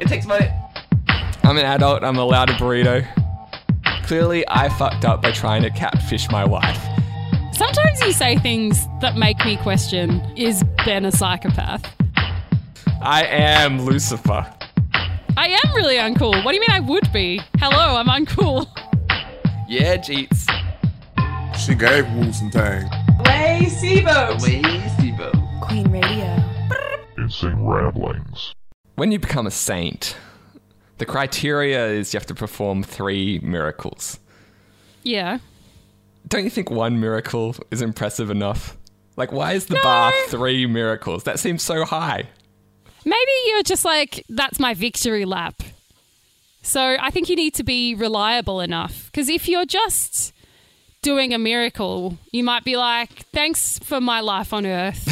[0.00, 0.48] It takes money.
[1.42, 2.02] I'm an adult.
[2.02, 3.06] I'm allowed a burrito.
[4.04, 6.80] Clearly, I fucked up by trying to catfish my wife.
[7.52, 11.84] Sometimes you say things that make me question is Ben a psychopath?
[13.00, 14.46] I am Lucifer.
[15.36, 16.44] I am really uncool.
[16.44, 17.40] What do you mean I would be?
[17.58, 18.66] Hello, I'm uncool.
[19.68, 20.50] Yeah, Jeets.
[21.56, 22.88] She gave Wu some tang.
[23.24, 24.42] Way Sibo.
[24.42, 25.60] Way Steve-O.
[25.62, 26.36] Queen Radio.
[27.16, 28.54] It's insane Ramblings.
[28.96, 30.16] When you become a saint,
[30.98, 34.20] the criteria is you have to perform three miracles.
[35.02, 35.38] Yeah.
[36.28, 38.76] Don't you think one miracle is impressive enough?
[39.16, 41.24] Like, why is the bar three miracles?
[41.24, 42.28] That seems so high.
[43.04, 45.62] Maybe you're just like, that's my victory lap.
[46.62, 49.06] So I think you need to be reliable enough.
[49.06, 50.32] Because if you're just
[51.02, 55.06] doing a miracle, you might be like, thanks for my life on earth.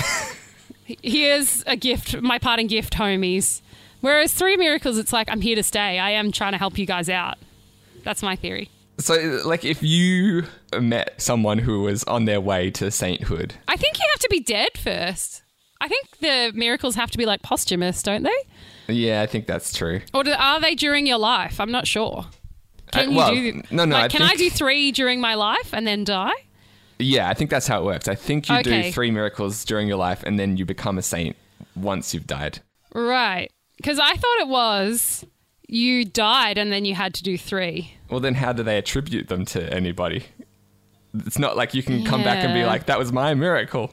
[1.02, 3.60] Here's a gift, my parting gift, homies.
[4.02, 5.98] Whereas three miracles, it's like, I'm here to stay.
[5.98, 7.38] I am trying to help you guys out.
[8.04, 8.68] That's my theory.
[8.99, 10.45] So, like, if you
[10.79, 14.40] met someone who was on their way to sainthood, I think you have to be
[14.40, 15.43] dead first.
[15.80, 18.93] I think the miracles have to be like posthumous, don't they?
[18.95, 20.01] yeah, I think that's true.
[20.12, 21.59] Or do, are they during your life?
[21.59, 22.27] I'm not sure.
[22.93, 23.62] Can Uh, you do?
[23.71, 26.32] no, no, Like, I can I do three during my life and then die?
[26.99, 28.07] Yeah, I think that's how it works.
[28.09, 28.82] I think you Okay.
[28.82, 31.37] do three miracles during your life and then you become a saint
[31.74, 32.59] once you've died.
[32.95, 33.51] Right.
[33.83, 35.27] Because I thought it was
[35.66, 37.95] you died and then you had to do three.
[38.09, 40.27] Well, then how do they attribute them to anybody?
[41.15, 43.93] It's not like you can come back and be like, that was my miracle.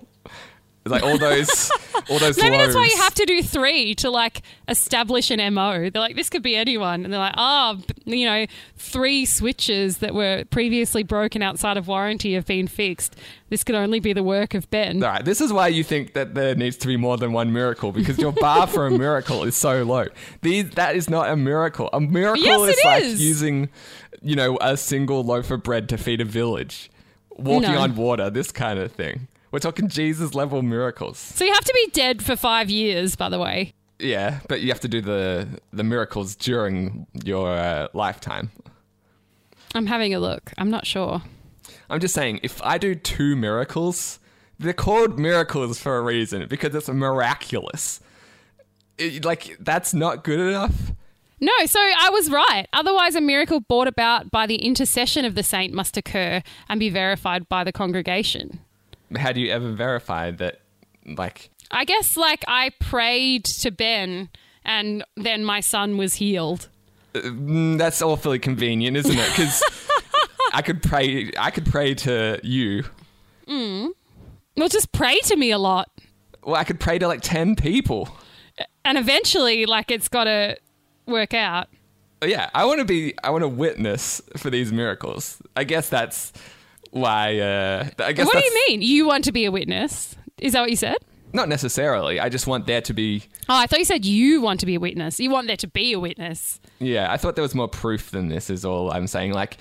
[0.86, 1.70] Like all those,
[2.10, 5.90] all those Maybe that's why you have to do three to like establish an MO.
[5.90, 7.04] They're like, this could be anyone.
[7.04, 8.46] And they're like, oh, you know,
[8.78, 13.16] three switches that were previously broken outside of warranty have been fixed.
[13.50, 15.04] This could only be the work of Ben.
[15.04, 17.52] All right, this is why you think that there needs to be more than one
[17.54, 20.06] miracle because your bar for a miracle is so low.
[20.42, 21.90] These that is not a miracle.
[21.94, 23.22] A miracle Yes, is like is.
[23.22, 23.70] using,
[24.24, 26.90] you know, a single loaf of bread to feed a village,
[27.38, 27.80] walking No.
[27.80, 29.28] on water, this kind of thing.
[29.52, 31.18] We're talking Jesus level miracles.
[31.18, 33.74] So you have to be dead for five years, by the way.
[33.98, 38.52] Yeah, but you have to do the the miracles during your uh, lifetime.
[39.76, 40.52] I'm having a look.
[40.58, 41.22] I'm not sure.
[41.90, 44.20] I'm just saying, if I do two miracles,
[44.58, 48.00] they're called miracles for a reason because it's miraculous.
[48.98, 50.92] It- like that's not good enough.
[51.42, 52.68] No, so I was right.
[52.74, 56.90] Otherwise, a miracle brought about by the intercession of the saint must occur and be
[56.90, 58.60] verified by the congregation.
[59.18, 60.62] How do you ever verify that?
[61.06, 64.30] Like, I guess, like, I prayed to Ben
[64.64, 66.68] and then my son was healed.
[67.14, 69.30] mm, that's awfully convenient, isn't it?
[69.30, 69.64] Because
[70.54, 71.32] I could pray.
[71.38, 72.84] I could pray to you.
[73.48, 73.90] Mm.
[74.58, 75.90] Well, just pray to me a lot.
[76.44, 78.10] Well, I could pray to like ten people.
[78.84, 80.58] And eventually, like, it's got to
[81.06, 81.68] work out.
[82.24, 83.14] yeah, I want to be.
[83.24, 85.42] I want to witness for these miracles.
[85.56, 86.34] I guess that's
[86.92, 87.40] why.
[87.40, 88.82] Uh, I guess what do you mean?
[88.82, 90.16] You want to be a witness?
[90.40, 90.98] Is that what you said?
[91.32, 92.20] Not necessarily.
[92.20, 93.24] I just want there to be.
[93.48, 95.20] Oh, I thought you said you want to be a witness.
[95.20, 96.60] You want there to be a witness.
[96.80, 98.50] Yeah, I thought there was more proof than this.
[98.50, 99.34] Is all I'm saying.
[99.34, 99.58] Like,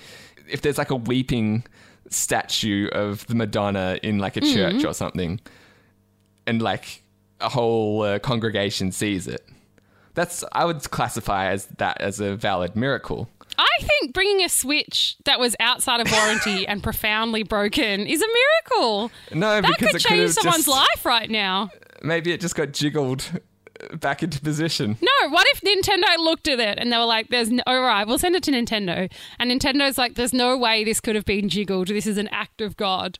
[0.49, 1.63] if there's like a weeping
[2.09, 5.39] statue of the Madonna in like a church or something,
[6.47, 7.03] and like
[7.39, 9.47] a whole uh, congregation sees it,
[10.15, 13.29] that's I would classify as that as a valid miracle.
[13.59, 18.27] I think bringing a switch that was outside of warranty and profoundly broken is a
[18.27, 19.11] miracle.
[19.33, 21.69] No, That because could it change someone's just, life right now.
[22.01, 23.41] Maybe it just got jiggled
[23.81, 24.97] uh, back into position.
[25.01, 28.07] No, what if Nintendo looked at it and they were like, "There's no, all right,
[28.07, 31.49] we'll send it to Nintendo," and Nintendo's like, "There's no way this could have been
[31.49, 31.89] jiggled.
[31.89, 33.19] This is an act of God."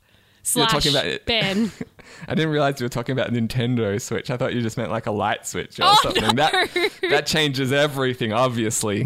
[0.55, 1.25] You're Slash talking about it.
[1.25, 1.71] Ben.
[2.27, 4.29] I didn't realize you were talking about Nintendo Switch.
[4.29, 6.23] I thought you just meant like a light switch or Oh, something.
[6.23, 6.31] no.
[6.33, 9.01] That that changes everything, obviously.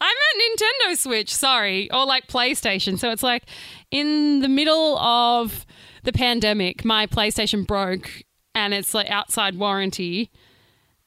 [0.00, 2.98] I meant Nintendo Switch, sorry, or like PlayStation.
[2.98, 3.44] So it's like
[3.90, 5.66] in the middle of
[6.04, 8.10] the pandemic, my PlayStation broke
[8.54, 10.30] and it's like outside warranty.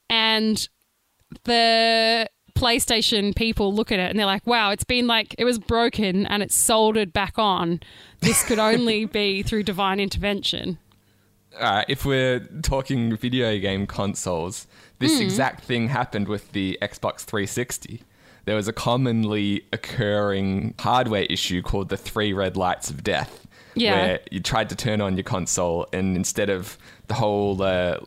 [0.10, 0.68] And
[1.44, 5.60] the PlayStation people look at it and they're like, wow, it's been like, it was
[5.60, 7.80] broken and it's soldered back on.
[8.22, 10.78] This could only be through divine intervention.
[11.56, 14.68] All right, if we're talking video game consoles,
[15.00, 15.24] this Hmm.
[15.24, 18.02] exact thing happened with the Xbox 360.
[18.46, 23.46] There was a commonly occurring hardware issue called the three red lights of death.
[23.76, 23.92] Yeah.
[23.92, 26.78] Where you tried to turn on your console, and instead of
[27.08, 27.98] the whole, uh,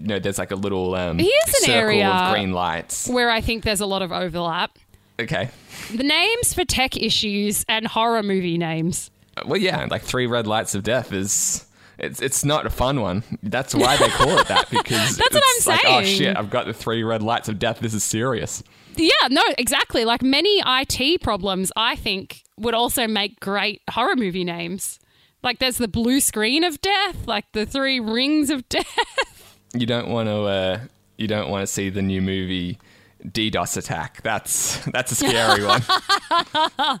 [0.00, 3.08] you know, there's like a little um, Here's an circle area- of green lights.
[3.08, 4.78] Where I think there's a lot of overlap.
[5.20, 5.50] Okay.
[5.94, 9.10] The names for tech issues and horror movie names.
[9.46, 11.64] Well, yeah, like three red lights of death is
[11.98, 13.22] It's it's not a fun one.
[13.42, 16.16] That's why they call it that because That's what it's I'm like, oh saying.
[16.18, 17.80] shit, I've got the three red lights of death.
[17.80, 18.62] This is serious.
[18.96, 20.04] Yeah, no, exactly.
[20.04, 24.98] Like many IT problems, I think would also make great horror movie names.
[25.42, 29.37] Like there's the blue screen of death, like the three rings of death.
[29.74, 30.40] You don't want to.
[30.42, 30.80] Uh,
[31.16, 32.78] you don't want to see the new movie
[33.24, 34.22] DDoS attack.
[34.22, 35.82] That's that's a scary one.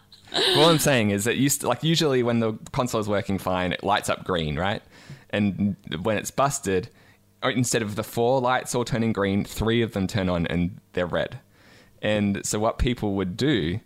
[0.30, 3.82] What I'm saying is that used like usually when the console is working fine, it
[3.82, 4.82] lights up green, right?
[5.30, 6.90] And when it's busted,
[7.42, 11.06] instead of the four lights all turning green, three of them turn on and they're
[11.06, 11.38] red.
[12.02, 13.80] And so what people would do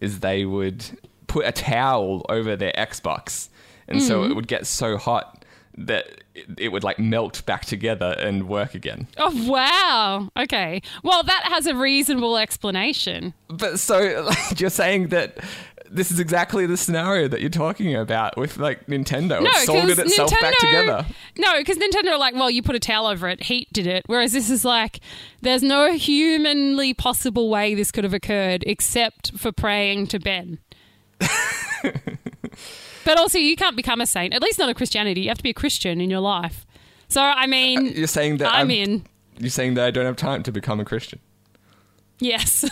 [0.00, 0.84] is they would
[1.26, 3.48] put a towel over their Xbox,
[3.88, 5.37] and so it would get so hot
[5.86, 6.22] that
[6.58, 9.06] it, would like melt back together and work again.
[9.16, 10.30] Oh wow.
[10.36, 10.82] Okay.
[11.02, 13.34] Well, that has a reasonable explanation.
[13.48, 15.38] But so like, you're saying that
[15.90, 19.40] this is exactly the scenario that you're talking about with like Nintendo.
[19.42, 20.40] No, it soldered itself Nintendo.
[20.40, 21.06] back together.
[21.36, 24.02] No, because Nintendo are like, well, you put a towel over it, heat did it.
[24.06, 25.00] Whereas this is like,
[25.40, 30.58] there's no humanly possible way this could have occurred except for praying to Ben.
[33.04, 34.34] but also, you can't become a saint.
[34.34, 35.22] At least not a Christianity.
[35.22, 36.66] You have to be a Christian in your life.
[37.08, 39.04] So I mean, You're saying that I'm I'm- in.
[39.38, 41.20] You're saying that I don't have time to become a Christian.
[42.18, 42.64] Yes.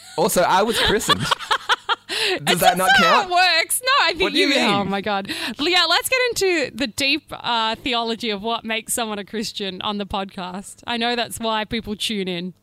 [0.16, 1.18] Also, I was christened.
[2.44, 3.28] Does that not how count?
[3.28, 3.82] it works.
[3.84, 4.70] No, I think What do you mean?
[4.70, 5.28] Oh my god.
[5.58, 9.98] Yeah, let's get into the deep uh, theology of what makes someone a Christian on
[9.98, 10.84] the podcast.
[10.86, 12.54] I know that's why people tune in.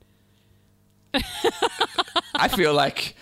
[2.36, 3.16] I feel like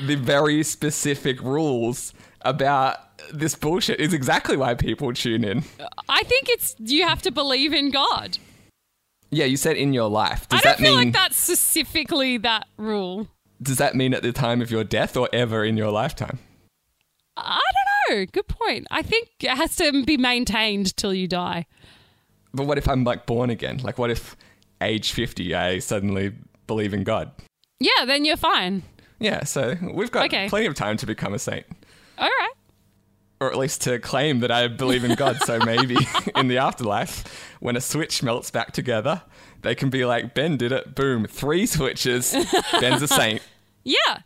[0.00, 2.12] the very specific rules
[2.42, 5.62] about this bullshit is exactly why people tune in.
[6.08, 8.38] I think it's you have to believe in God.
[9.30, 10.48] Yeah, you said in your life.
[10.48, 13.28] Does I don't that feel mean like that's specifically that rule.
[13.62, 16.38] does that mean at the time of your death or ever in your lifetime?
[17.36, 17.60] I
[18.08, 18.26] don't know.
[18.26, 18.86] Good point.
[18.90, 21.66] I think it has to be maintained till you die.
[22.52, 23.78] But what if I'm like born again?
[23.78, 24.36] Like what if
[24.80, 26.32] age 50 I suddenly
[26.66, 27.30] believe in God?
[27.78, 28.82] Yeah, then you're fine.
[29.20, 30.48] Yeah, so we've got Okay.
[30.48, 31.66] plenty of time to become a saint.
[32.18, 32.52] All right.
[33.40, 35.38] Or at least to claim that I believe in God.
[35.44, 35.96] So maybe
[36.36, 39.22] in the afterlife, when a switch melts back together,
[39.62, 40.94] they can be like, Ben did it.
[40.94, 41.24] Boom.
[41.26, 42.34] Three switches.
[42.80, 43.42] Ben's a saint.
[43.82, 44.18] Yeah.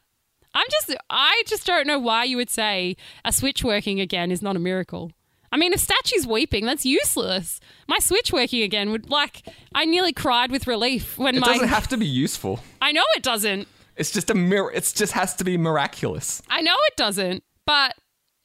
[0.53, 4.43] I'm just I just don't know why you would say a switch working again is
[4.43, 5.13] not a miracle.
[5.53, 7.61] I mean, if statue's weeping, that's useless.
[7.87, 11.53] My switch working again would like I nearly cried with relief when It my It
[11.55, 12.59] doesn't have to be useful.
[12.83, 13.69] I know it doesn't.
[13.97, 16.43] It's just a mir- It just has to be miraculous.
[16.51, 17.95] I know it doesn't, but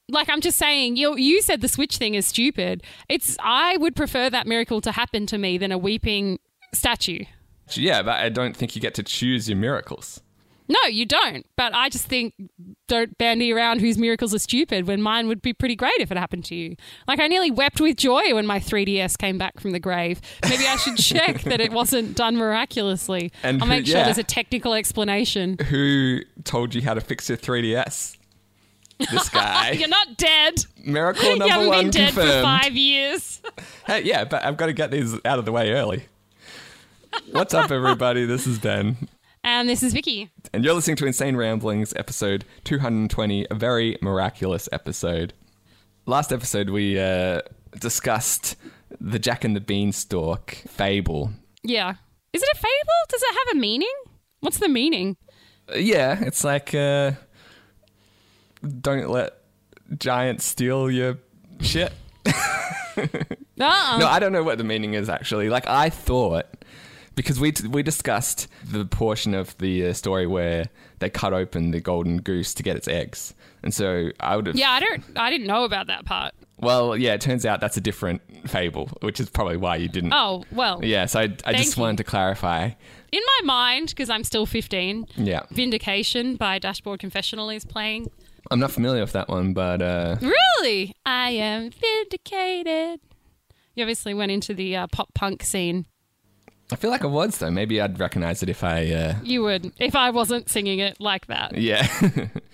[0.09, 2.83] like I'm just saying, you you said the switch thing is stupid.
[3.07, 6.39] It's I would prefer that miracle to happen to me than a weeping
[6.73, 7.23] statue.
[7.71, 10.21] Yeah, but I don't think you get to choose your miracles.
[10.71, 11.47] No, you don't.
[11.57, 12.35] But I just think
[12.87, 16.17] don't bandy around whose miracles are stupid when mine would be pretty great if it
[16.17, 16.75] happened to you.
[17.07, 20.21] Like I nearly wept with joy when my 3DS came back from the grave.
[20.47, 23.31] Maybe I should check that it wasn't done miraculously.
[23.41, 24.03] And I'll who- make sure yeah.
[24.03, 25.57] there's a technical explanation.
[25.69, 28.18] Who told you how to fix your 3DS?
[28.99, 29.71] This guy.
[29.71, 30.65] You're not dead.
[30.83, 32.43] Miracle you number haven't one been dead for confirmed.
[32.43, 33.41] five years.
[33.87, 36.05] Hey, yeah, but I've got to get these out of the way early.
[37.31, 38.25] What's up, everybody?
[38.25, 39.07] This is Ben,
[39.43, 40.29] And this is Vicki.
[40.53, 45.33] and you're listening to Insane Ramblings, episode 220, a very miraculous episode.
[46.05, 47.41] Last episode, we uh,
[47.79, 48.55] discussed
[48.99, 51.31] the Jack and the Beanstalk fable.
[51.63, 51.95] Yeah.
[52.33, 52.99] Is it a fable?
[53.09, 53.93] Does it have a meaning?
[54.41, 55.17] What's the meaning?
[55.71, 57.11] Uh, yeah, it's like uh,
[58.81, 59.33] don't let
[59.97, 61.17] giants steal your
[61.61, 61.91] shit.
[63.57, 65.49] No, I don't know what the meaning is actually.
[65.49, 66.45] Like I thought
[67.15, 71.81] because we we discussed the portion of the uh, story where they cut open the
[71.81, 74.55] golden goose to get its eggs, and so I would have.
[74.55, 75.03] yeah, I don't.
[75.17, 76.33] I didn't know about that part.
[76.57, 80.13] Well, yeah, it turns out that's a different fable, which is probably why you didn't.
[80.13, 80.79] Oh well.
[80.83, 82.69] Yeah, so I, I just wanted to clarify.
[83.11, 88.11] In my mind, because I'm still 15, Yeah, Vindication by Dashboard Confessional is playing.
[88.51, 90.95] I'm not familiar with that one, but uh, Really?
[91.05, 92.99] I am vindicated.
[93.75, 95.85] You obviously went into the uh, pop punk scene.
[96.71, 97.49] I feel like I was though.
[97.51, 98.91] Maybe I'd recognize it if I.
[98.91, 101.57] Uh, You would, if I wasn't singing it like that.
[101.57, 101.87] Yeah.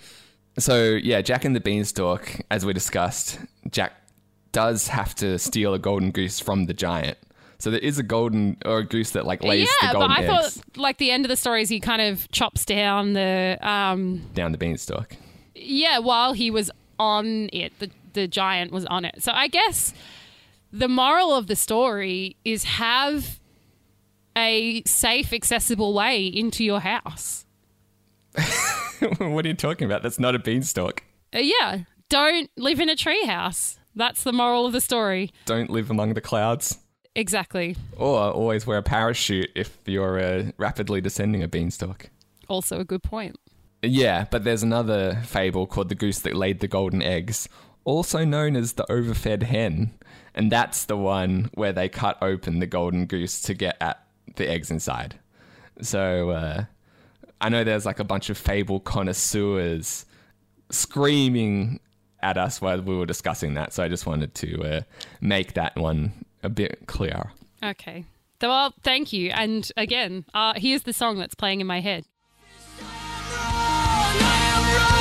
[0.58, 3.38] so yeah, Jack and the Beanstalk, as we discussed,
[3.70, 3.92] Jack
[4.52, 7.18] does have to steal a golden goose from the giant.
[7.58, 10.16] So there is a golden or a goose that like lays yeah, the but golden
[10.16, 13.14] I eggs thought like the end of the story is he kind of chops down
[13.14, 15.16] the um down the beanstalk.
[15.56, 19.22] Yeah while he was on it the the giant was on it.
[19.22, 19.94] So I guess
[20.72, 23.38] the moral of the story is have
[24.36, 27.46] a safe accessible way into your house.
[29.18, 30.02] what are you talking about?
[30.02, 31.04] That's not a beanstalk.
[31.34, 33.78] Uh, yeah, don't live in a treehouse.
[33.94, 35.30] That's the moral of the story.
[35.44, 36.78] Don't live among the clouds.
[37.14, 37.76] Exactly.
[37.96, 42.10] Or always wear a parachute if you're uh, rapidly descending a beanstalk.
[42.48, 43.36] Also a good point.
[43.82, 47.48] Yeah, but there's another fable called The Goose That Laid the Golden Eggs,
[47.84, 49.92] also known as the Overfed Hen.
[50.34, 54.04] And that's the one where they cut open the golden goose to get at
[54.36, 55.18] the eggs inside.
[55.80, 56.64] So uh,
[57.40, 60.04] I know there's like a bunch of fable connoisseurs
[60.70, 61.80] screaming
[62.20, 63.72] at us while we were discussing that.
[63.72, 64.80] So I just wanted to uh,
[65.20, 67.32] make that one a bit clearer.
[67.62, 68.04] Okay.
[68.42, 69.30] Well, thank you.
[69.30, 72.04] And again, uh, here's the song that's playing in my head.
[74.18, 74.95] Like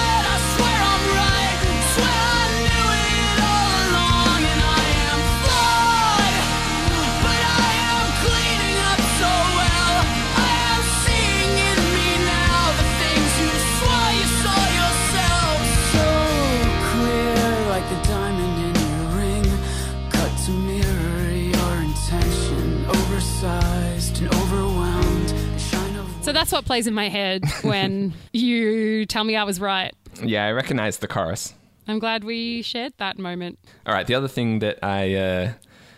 [26.35, 29.93] that's what plays in my head when you tell me I was right.
[30.23, 31.53] Yeah, I recognize the chorus.
[31.87, 33.59] I'm glad we shared that moment.
[33.85, 34.07] All right.
[34.07, 35.53] The other thing that I uh,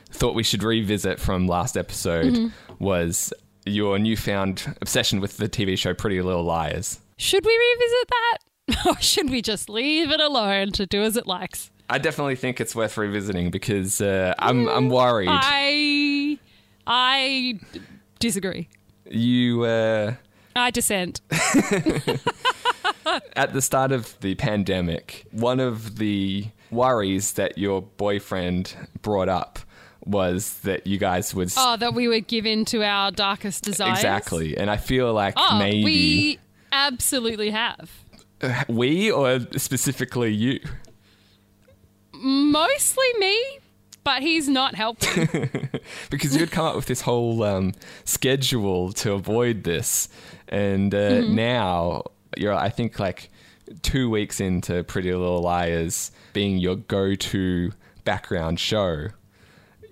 [0.09, 3.31] thought we should revisit from last episode was
[3.65, 6.99] your newfound obsession with the TV show Pretty Little Liars.
[7.17, 8.37] Should we revisit that?
[8.85, 11.71] Or should we just leave it alone to do as it likes?
[11.89, 15.29] I definitely think it's worth revisiting because uh, I'm I'm worried.
[15.31, 16.37] I
[16.85, 17.59] I
[18.19, 18.67] disagree.
[19.09, 20.15] you uh,
[20.57, 21.21] I dissent.
[23.35, 29.59] at the start of the pandemic, one of the worries that your boyfriend brought up
[30.05, 33.97] was that you guys would Oh, that we would give in to our darkest desires.
[33.97, 36.39] exactly, and I feel like Oh, maybe we
[36.71, 37.89] absolutely have.
[38.41, 40.59] Uh, we or specifically you.
[42.13, 43.59] Mostly me,
[44.07, 45.49] but he's not helping.
[46.09, 47.73] because you had come up with this whole um,
[48.05, 50.07] schedule to avoid this,
[50.47, 52.03] and uh, now
[52.37, 53.29] you're, I think, like
[53.81, 57.73] two weeks into Pretty Little Liars being your go-to
[58.05, 59.09] background show.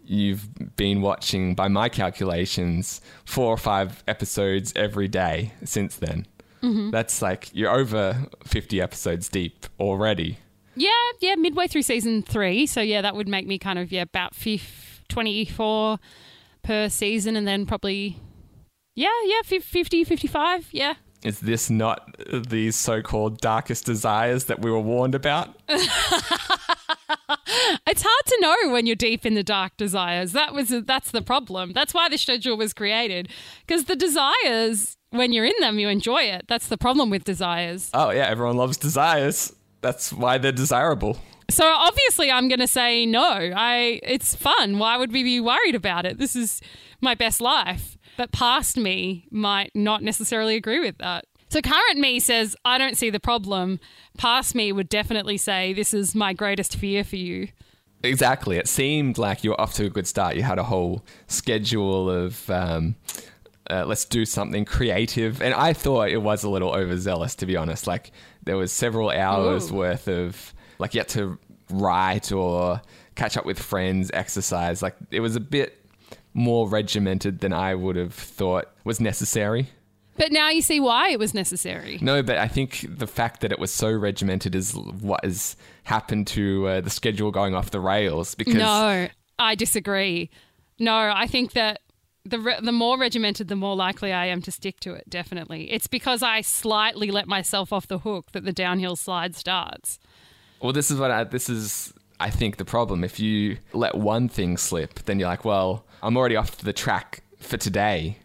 [0.05, 6.25] You've been watching, by my calculations, four or five episodes every day since then.
[6.89, 10.38] That's like you're over 50 episodes deep already.
[10.75, 10.91] Yeah,
[11.22, 12.65] yeah, midway through season three.
[12.65, 16.00] So, yeah, that would make me kind of, yeah, about fif- 24
[16.63, 18.17] per season and then probably,
[18.96, 20.70] yeah, yeah, fif- 50, 55.
[20.72, 20.96] Yeah.
[21.24, 25.55] Is this not the so-called darkest desires that we were warned about?
[27.88, 30.32] It's hard to know when you're deep in the dark desires.
[30.34, 31.72] That was that's the problem.
[31.74, 33.29] That's why the schedule was created
[33.65, 36.46] because the desires when you're in them you enjoy it.
[36.48, 37.89] That's the problem with desires.
[37.94, 39.53] Oh yeah, everyone loves desires.
[39.82, 41.17] That's why they're desirable.
[41.50, 43.22] So obviously I'm going to say no.
[43.24, 44.79] I it's fun.
[44.79, 46.17] Why would we be worried about it?
[46.17, 46.62] This is
[47.01, 47.98] my best life.
[48.17, 51.25] But past me might not necessarily agree with that.
[51.50, 53.79] So current me says I don't see the problem.
[54.17, 57.50] Past me would definitely say this is my greatest fear for you.
[58.03, 58.58] Exactly.
[58.58, 60.36] It seemed like you were off to a good start.
[60.36, 62.96] You had a whole schedule of um,
[63.70, 67.58] uh, let's do something creative, and I thought it was a little overzealous, to be
[67.58, 67.88] honest.
[67.88, 68.12] Like
[68.46, 69.75] there was several hours Ooh.
[69.75, 71.38] worth of like you had to
[71.70, 72.82] write or
[73.16, 74.82] catch up with friends, exercise.
[74.82, 75.86] Like it was a bit
[76.34, 79.70] more regimented than I would have thought was necessary.
[80.18, 81.98] But now you see why it was necessary.
[82.02, 86.28] No, but I think the fact that it was so regimented is what has happened
[86.28, 88.34] to uh, the schedule going off the rails.
[88.34, 89.10] Because No,
[89.40, 90.30] I disagree.
[90.80, 91.82] No, I think that
[92.25, 95.10] the re- the more regimented, the more likely I am to stick to it.
[95.10, 100.00] Definitely, it's because I slightly let myself off the hook that the downhill slide starts.
[100.60, 101.94] well, this is what I, this is.
[102.20, 103.03] I think the problem.
[103.03, 107.24] If you let one thing slip, then you're like, well, I'm already off the track
[107.39, 108.20] for today.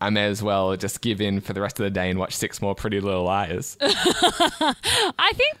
[0.00, 2.34] I may as well just give in for the rest of the day and watch
[2.34, 3.76] six more Pretty Little Liars.
[3.82, 5.58] I think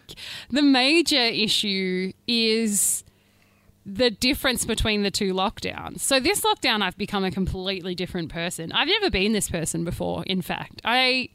[0.48, 3.04] the major issue is
[3.92, 6.00] the difference between the two lockdowns.
[6.00, 8.70] So this lockdown I've become a completely different person.
[8.72, 10.80] I've never been this person before, in fact.
[10.84, 11.28] I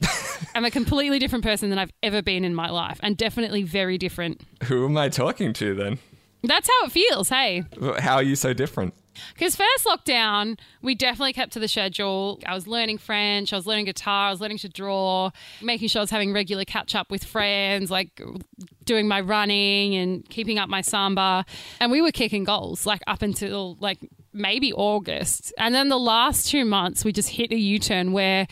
[0.56, 3.98] am a completely different person than I've ever been in my life and definitely very
[3.98, 4.42] different.
[4.64, 6.00] Who am I talking to then?
[6.44, 7.64] That's how it feels, hey.
[8.00, 8.94] How are you so different?
[9.34, 12.40] Because first lockdown, we definitely kept to the schedule.
[12.46, 15.32] I was learning French, I was learning guitar, I was learning to draw,
[15.62, 18.22] making sure I was having regular catch up with friends, like
[18.86, 21.46] doing my running and keeping up my samba.
[21.80, 24.00] And we were kicking goals like up until like
[24.34, 25.54] maybe August.
[25.58, 28.48] And then the last two months, we just hit a U turn where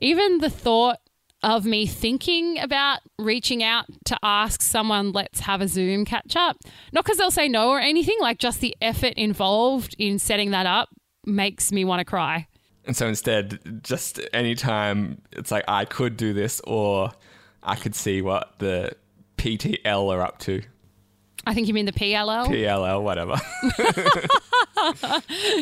[0.00, 0.98] even the thought
[1.44, 6.56] of me thinking about reaching out to ask someone, let's have a Zoom catch up.
[6.92, 10.66] Not because they'll say no or anything, like just the effort involved in setting that
[10.66, 10.88] up
[11.26, 12.48] makes me want to cry.
[12.86, 17.12] And so instead, just anytime it's like I could do this, or
[17.62, 18.92] I could see what the
[19.36, 20.62] PTL are up to.
[21.46, 22.48] I think you mean the PLL.
[22.48, 23.36] PLL, whatever.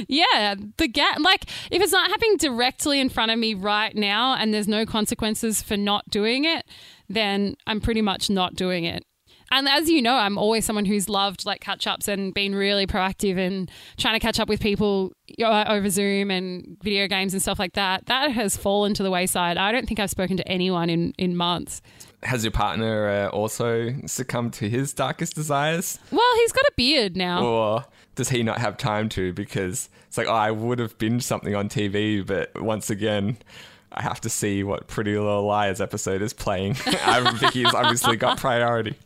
[0.09, 1.21] Yeah, the gap.
[1.21, 4.85] Like, if it's not happening directly in front of me right now and there's no
[4.85, 6.67] consequences for not doing it,
[7.09, 9.05] then I'm pretty much not doing it.
[9.51, 12.87] And as you know, I'm always someone who's loved like catch ups and been really
[12.87, 15.13] proactive in trying to catch up with people
[15.43, 18.07] uh, over Zoom and video games and stuff like that.
[18.07, 19.59] That has fallen to the wayside.
[19.59, 21.83] I don't think I've spoken to anyone in, in months.
[22.23, 25.99] Has your partner uh, also succumbed to his darkest desires?
[26.11, 27.45] Well, he's got a beard now.
[27.45, 29.33] Or does he not have time to?
[29.33, 33.39] Because it's like, oh, I would have binged something on TV, but once again,
[33.91, 36.73] I have to see what Pretty Little Liars episode is playing.
[36.87, 38.97] I think he's obviously got priority.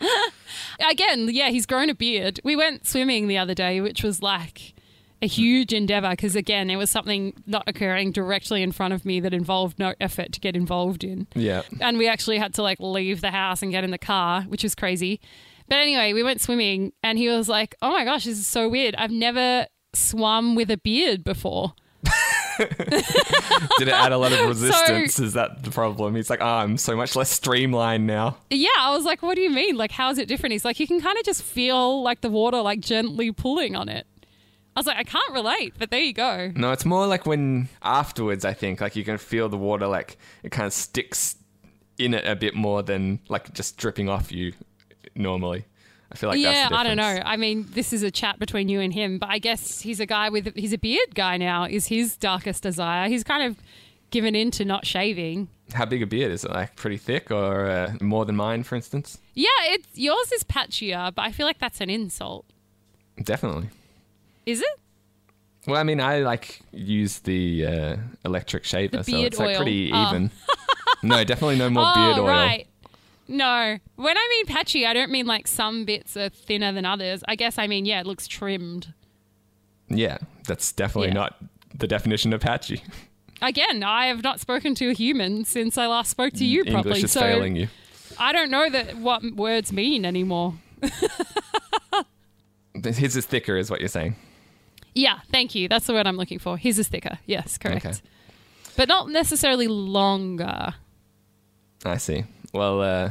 [0.90, 2.40] Again, yeah, he's grown a beard.
[2.44, 4.74] We went swimming the other day, which was like
[5.22, 9.20] a huge endeavor because, again, it was something not occurring directly in front of me
[9.20, 11.26] that involved no effort to get involved in.
[11.34, 11.62] Yeah.
[11.80, 14.62] And we actually had to like leave the house and get in the car, which
[14.62, 15.20] was crazy.
[15.68, 18.68] But anyway, we went swimming and he was like, oh my gosh, this is so
[18.68, 18.94] weird.
[18.96, 21.74] I've never swum with a beard before.
[22.58, 25.18] Did it add a lot of resistance?
[25.18, 26.14] is that the problem?
[26.14, 28.36] He's like, oh, I'm so much less streamlined now.
[28.50, 29.76] Yeah, I was like, what do you mean?
[29.76, 30.52] Like, how is it different?
[30.52, 33.88] He's like, you can kind of just feel like the water like gently pulling on
[33.88, 34.06] it.
[34.76, 36.52] I was like, I can't relate, but there you go.
[36.54, 40.18] No, it's more like when afterwards, I think, like you can feel the water, like
[40.42, 41.36] it kind of sticks
[41.96, 44.52] in it a bit more than like just dripping off you
[45.14, 45.64] normally.
[46.12, 47.22] I feel like yeah, that's the I don't know.
[47.24, 50.06] I mean, this is a chat between you and him, but I guess he's a
[50.06, 51.64] guy with he's a beard guy now.
[51.64, 53.08] Is his darkest desire?
[53.08, 53.56] He's kind of
[54.10, 55.48] given in to not shaving.
[55.72, 56.50] How big a beard is it?
[56.50, 59.18] Like pretty thick or uh, more than mine, for instance?
[59.32, 62.44] Yeah, it's yours is patchier, but I feel like that's an insult.
[63.22, 63.70] Definitely.
[64.46, 64.80] Is it?
[65.66, 69.56] Well, I mean, I like use the uh, electric shaver, so it's like oil.
[69.56, 70.08] pretty Oh.
[70.08, 70.30] even.
[71.02, 72.26] no, definitely no more oh, beard oil.
[72.28, 72.66] right.
[73.28, 77.24] No, when I mean patchy, I don't mean like some bits are thinner than others.
[77.26, 78.94] I guess I mean yeah, it looks trimmed.
[79.88, 81.14] Yeah, that's definitely Yeah.
[81.14, 81.36] not
[81.74, 82.82] the definition of patchy.
[83.42, 86.78] Again, I have not spoken to a human since I last spoke to you properly,
[87.00, 87.68] English is so failing you.
[88.18, 90.54] I don't know that what words mean anymore.
[92.84, 94.14] His is thicker, is what you're saying.
[94.96, 95.68] Yeah, thank you.
[95.68, 96.56] That's the word I'm looking for.
[96.56, 97.18] His is thicker.
[97.26, 97.84] Yes, correct.
[97.84, 97.96] Okay.
[98.76, 100.74] But not necessarily longer.
[101.84, 102.24] I see.
[102.54, 103.10] Well, uh,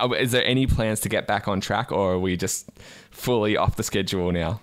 [0.00, 0.14] Yeah.
[0.18, 2.70] is there any plans to get back on track, or are we just
[3.10, 4.60] fully off the schedule now?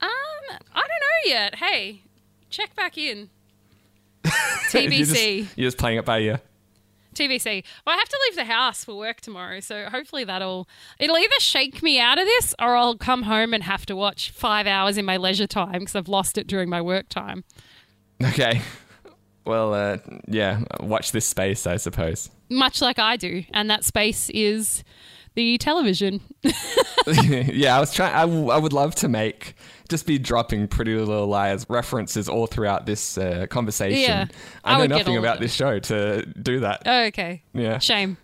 [0.00, 1.54] Um, I don't know yet.
[1.56, 2.00] Hey,
[2.48, 3.28] check back in.
[4.24, 4.32] you're,
[4.82, 5.40] TBC.
[5.44, 6.40] just, you're just playing it by ear.
[7.16, 7.64] TBC.
[7.86, 11.40] Well, I have to leave the house for work tomorrow, so hopefully that'll it'll either
[11.40, 14.98] shake me out of this or I'll come home and have to watch five hours
[14.98, 17.44] in my leisure time because I've lost it during my work time.
[18.22, 18.62] Okay.
[19.44, 20.62] Well, uh, yeah.
[20.80, 22.30] Watch this space, I suppose.
[22.50, 24.82] Much like I do, and that space is
[25.36, 26.20] the television.
[27.06, 28.12] yeah, I was trying.
[28.12, 29.54] I, w- I would love to make
[29.88, 34.00] just be dropping Pretty Little Liars references all throughout this uh, conversation.
[34.00, 34.26] Yeah,
[34.64, 36.82] I I know nothing about this show to do that.
[36.84, 37.42] Oh, okay.
[37.52, 38.16] yeah, Shame.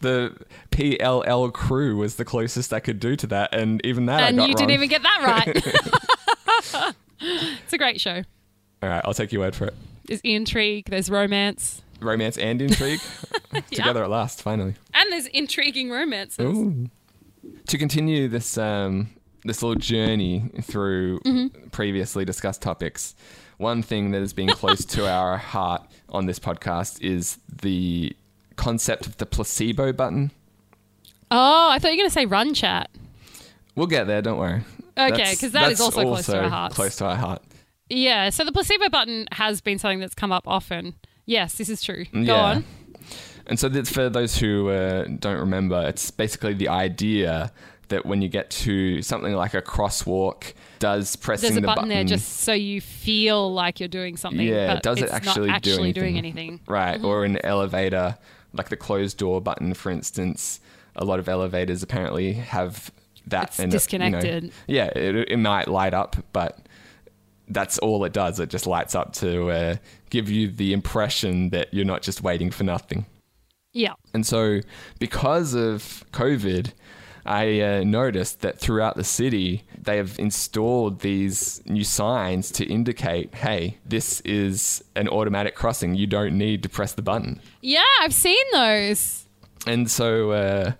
[0.00, 0.36] the
[0.72, 4.42] PLL crew was the closest I could do to that, and even that and I
[4.42, 4.56] got you wrong.
[4.56, 5.22] didn't even get that
[6.74, 6.94] right.
[7.62, 8.22] it's a great show.
[8.82, 9.74] All right, I'll take your word for it.
[10.06, 13.00] There's intrigue, there's romance, Romance and intrigue
[13.70, 14.74] together at last, finally.
[14.94, 16.44] and there's intriguing romances.
[16.56, 16.88] Ooh.
[17.68, 19.08] To continue this um,
[19.44, 21.68] this little journey through Mm-hmm.
[21.68, 23.14] previously discussed topics,
[23.58, 28.14] one thing that has been close to our heart on this podcast is the
[28.56, 30.30] concept of the placebo button.
[31.30, 32.90] Oh, I thought you were going to say run chat.
[33.74, 34.62] We'll get there, don't worry.
[34.96, 36.76] Okay, 'cause that is that's also close to our hearts.
[36.76, 37.42] Close to our heart.
[37.90, 40.94] Yeah, so the placebo button has been something that's come up often.
[41.26, 42.04] Yes, this is true.
[42.12, 42.34] Go Yeah.
[42.44, 42.64] on.
[43.46, 47.52] And so, for those who uh, don't remember, it's basically the idea
[47.88, 51.88] that when you get to something like a crosswalk, does pressing There's a the button,
[51.88, 54.46] there just so you feel like you're doing something.
[54.46, 56.48] Yeah, but does it it's actually not do actually doing anything?
[56.48, 56.60] anything?
[56.66, 58.16] right, or an elevator,
[58.54, 60.60] like the closed door button, for instance.
[60.96, 62.90] A lot of elevators apparently have
[63.26, 63.48] that.
[63.48, 64.52] It's and it, you know, disconnected.
[64.66, 66.58] yeah, it, it might light up, but
[67.48, 68.40] that's all it does.
[68.40, 69.76] It just lights up to uh,
[70.10, 73.06] give you the impression that you're not just waiting for nothing.
[73.72, 73.94] Yeah.
[74.12, 74.60] And so,
[74.98, 76.72] because of COVID,
[77.26, 83.34] I uh, noticed that throughout the city, they have installed these new signs to indicate,
[83.34, 85.94] hey, this is an automatic crossing.
[85.94, 87.40] You don't need to press the button.
[87.62, 89.26] Yeah, I've seen those.
[89.66, 90.72] And so uh,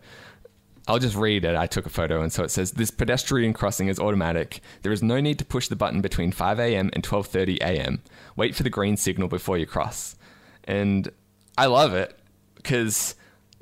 [0.86, 1.56] I'll just read it.
[1.56, 4.60] I took a photo, and so it says this pedestrian crossing is automatic.
[4.82, 6.90] There is no need to push the button between 5 a.m.
[6.92, 8.02] and 12:30 a.m.
[8.36, 10.16] Wait for the green signal before you cross.
[10.64, 11.10] And
[11.56, 12.18] I love it
[12.56, 13.14] because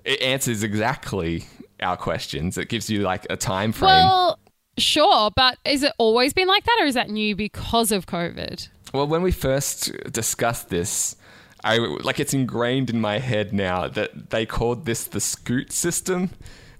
[0.04, 1.44] it answers exactly
[1.80, 2.58] our questions.
[2.58, 3.90] It gives you like a time frame.
[3.90, 4.38] Well,
[4.78, 8.68] sure, but is it always been like that, or is that new because of COVID?
[8.92, 11.16] Well, when we first discussed this,
[11.64, 16.30] I like it's ingrained in my head now that they called this the Scoot system,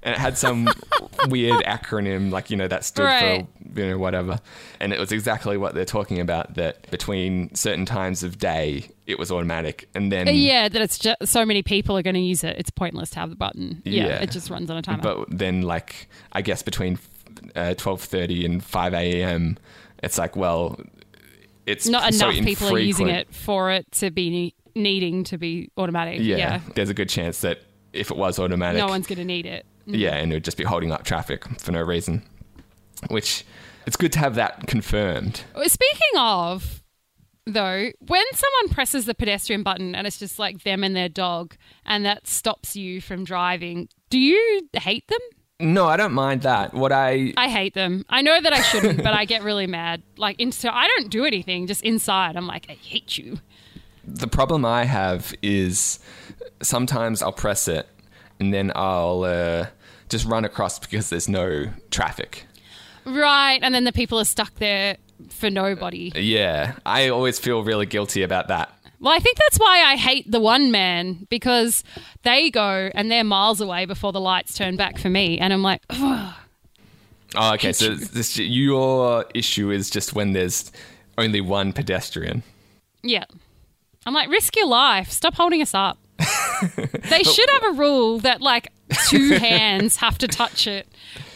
[0.03, 0.69] and it had some
[1.29, 3.47] weird acronym like you know that stood Right.
[3.75, 4.41] for you know whatever,
[4.81, 6.55] and it was exactly what they're talking about.
[6.55, 11.27] That between certain times of day, it was automatic, and then Yeah, that it's just
[11.27, 12.57] so many people are going to use it.
[12.59, 13.81] It's pointless to have the button.
[13.85, 14.23] Yeah, Yeah.
[14.23, 15.03] it just runs on a timer.
[15.03, 16.99] but then like I guess between
[17.57, 19.57] uh, twelve thirty and five a.m.,
[20.03, 20.79] it's like well,
[21.67, 25.39] it's Not so enough people are using it for it to be ne- needing to
[25.39, 26.19] be automatic.
[26.21, 27.61] Yeah, Yeah, there's a good chance that
[27.93, 29.65] if it was automatic, no one's going to need it.
[29.83, 29.95] Mm-hmm.
[29.95, 32.23] Yeah, and it would just be holding up traffic for no reason.
[33.09, 33.45] Which
[33.87, 35.43] it's good to have that confirmed.
[35.67, 36.83] Speaking of,
[37.47, 41.57] though, when someone presses the pedestrian button and it's just like them and their dog,
[41.85, 45.19] and that stops you from driving, do you hate them?
[45.59, 46.75] No, I don't mind that.
[46.75, 48.05] What I I hate them.
[48.09, 50.03] I know that I shouldn't, but I get really mad.
[50.17, 51.67] Like, so I don't do anything.
[51.67, 53.39] Just inside, I'm like, I hate you.
[54.05, 56.01] the problem I have is
[56.63, 57.89] sometimes I'll press it
[58.43, 59.67] and then I'll uh,
[60.09, 62.47] just run across because there's no traffic.
[63.05, 64.97] Right, and then the people are stuck there
[65.31, 66.11] for nobody.
[66.17, 68.71] Yeah, I always feel really guilty about that.
[68.99, 71.83] Well, I think that's why I hate the one man because
[72.23, 75.63] they go and they're miles away before the lights turn back for me, and I'm
[75.63, 76.35] like, Ugh.
[77.35, 77.73] Oh, okay.
[77.73, 80.71] So this, your issue is just when there's
[81.17, 82.43] only one pedestrian.
[83.03, 83.25] yeah.
[84.05, 85.11] I'm like, risk your life.
[85.13, 85.97] Stop holding us up.
[87.11, 88.69] they should have a rule that like
[89.09, 90.87] two hands have to touch it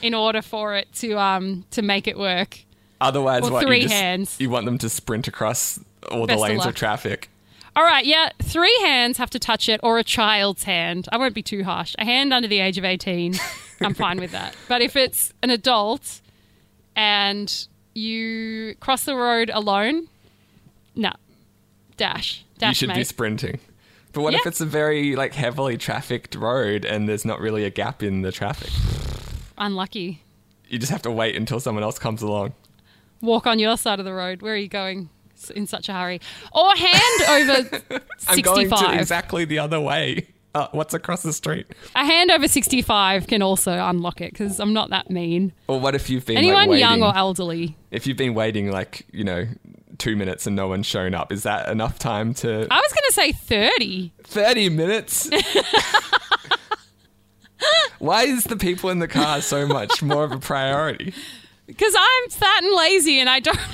[0.03, 2.61] in order for it to um to make it work.
[3.01, 4.37] Otherwise, Or what three you just, hands.
[4.39, 5.79] You want them to sprint across
[6.11, 6.75] all Best the lanes of luck.
[6.77, 7.29] traffic.
[7.75, 11.07] All right, yeah, three hands have to touch it, or a child's hand.
[11.13, 11.95] I won't be too harsh.
[11.99, 13.35] A hand under the age of 18,
[13.83, 14.57] I'm fine with that.
[14.67, 16.23] But if it's an adult
[16.95, 20.09] and you cross the road alone,
[20.95, 21.13] no.
[21.99, 22.45] Dash.
[22.57, 23.59] Dash, you should be sprinting.
[24.17, 27.71] But what if it's a very like heavily trafficked road and there's not really a
[27.71, 28.71] gap in the traffic?
[29.59, 30.23] Unlucky.
[30.69, 32.55] You just have to wait until someone else comes along.
[33.21, 34.41] Walk on your side of the road.
[34.41, 35.11] Where are you going
[35.55, 36.23] in such a hurry?
[36.55, 37.91] Or hand over 65.
[38.29, 38.79] I'm going 65.
[38.89, 40.29] to exactly the other way.
[40.55, 41.67] Uh, what's across the street?
[41.95, 45.53] A hand over 65 can also unlock it because I'm not that mean.
[45.69, 47.77] Or what if you've been waiting Anyone like, young or elderly.
[47.91, 49.47] if you've been waiting like you know
[49.99, 51.33] two minutes and no one's shown up?
[51.33, 54.13] Is that enough time to I was going to say 30.
[54.25, 55.31] thirty minutes?
[57.99, 61.15] Why is the people in the car so much more of a priority?
[61.67, 63.59] Because I'm fat and lazy and I don't.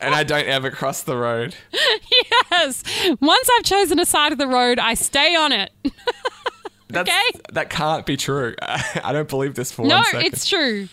[0.00, 1.54] And I don't ever cross the road.
[2.50, 2.82] yes.
[3.20, 5.70] Once I've chosen a side of the road, I stay on it.
[6.88, 7.40] That's, Okay.
[7.52, 8.56] That can't be true.
[8.60, 10.26] I don't believe this for no, one second.
[10.26, 10.88] it's true.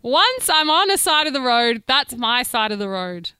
[0.00, 3.32] Once I'm on a side of the road, that's my side of the road.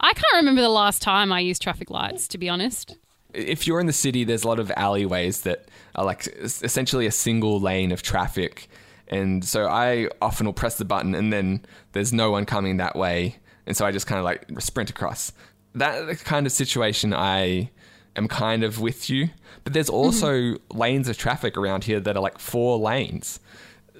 [0.00, 2.96] I can't remember the last time I used traffic lights, to be honest.
[3.34, 7.10] if you're in the city, there's a lot of alleyways that are like essentially a
[7.10, 8.68] single lane of traffic.
[9.08, 12.96] And so I often will press the button and then there's no one coming that
[12.96, 13.36] way.
[13.66, 15.32] And so I just kind of like sprint across.
[15.74, 17.70] That kind of situation, I
[18.16, 19.28] am kind of with you.
[19.64, 19.96] But there's mm-hmm.
[19.96, 23.40] also lanes of traffic around here that are like four lanes.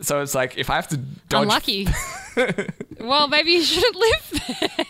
[0.01, 1.43] So it's like if I have to dodge.
[1.43, 1.89] Unlucky.
[3.01, 4.43] well, maybe you shouldn't live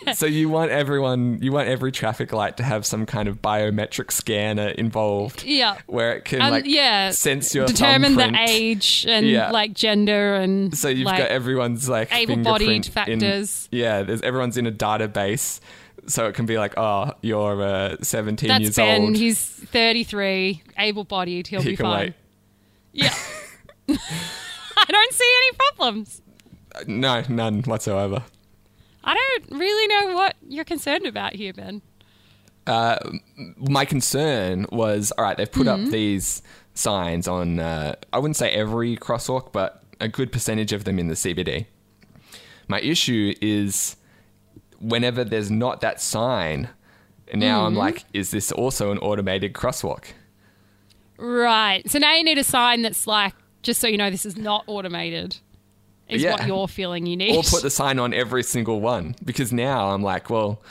[0.05, 0.13] there.
[0.13, 4.11] So you want everyone, you want every traffic light to have some kind of biometric
[4.11, 5.43] scanner involved.
[5.43, 5.77] Yeah.
[5.87, 9.49] Where it can And like yeah, sense your determine the age and Yeah.
[9.51, 13.67] like gender and So you've like, got everyone's like able-bodied fingerprint in- factors.
[13.71, 15.59] yeah, there's everyone's in a database,
[16.07, 19.01] so it can be like, oh, you're uh, 17 That's years Ben.
[19.01, 19.15] old.
[19.17, 21.47] He's 33, able-bodied.
[21.47, 21.99] He'll he be can fine.
[21.99, 22.13] wait.
[22.93, 23.13] Yeah.
[24.89, 26.21] I don't see any problems.
[26.75, 28.23] Uh, No, none whatsoever.
[29.03, 31.81] I don't really know what you're concerned about here, Ben.
[33.57, 35.85] My concern was, all right, they've put Mm-hmm.
[35.85, 36.41] up these
[36.73, 37.59] signs on.
[37.59, 41.65] Uh, I wouldn't say every crosswalk, but a good percentage of them in the CBD.
[42.67, 43.95] My issue is
[44.79, 46.69] whenever there's not that sign.
[47.33, 47.65] Now Mm-hmm.
[47.67, 50.05] I'm like, is this also an automated crosswalk?
[51.17, 51.87] Right.
[51.89, 54.63] So now you need a sign that's like, just so you know, this is not
[54.67, 55.37] automated.
[56.07, 56.31] is Yeah.
[56.31, 57.35] what you're feeling you need.
[57.35, 60.61] or put the sign on every single one because now I'm like, well,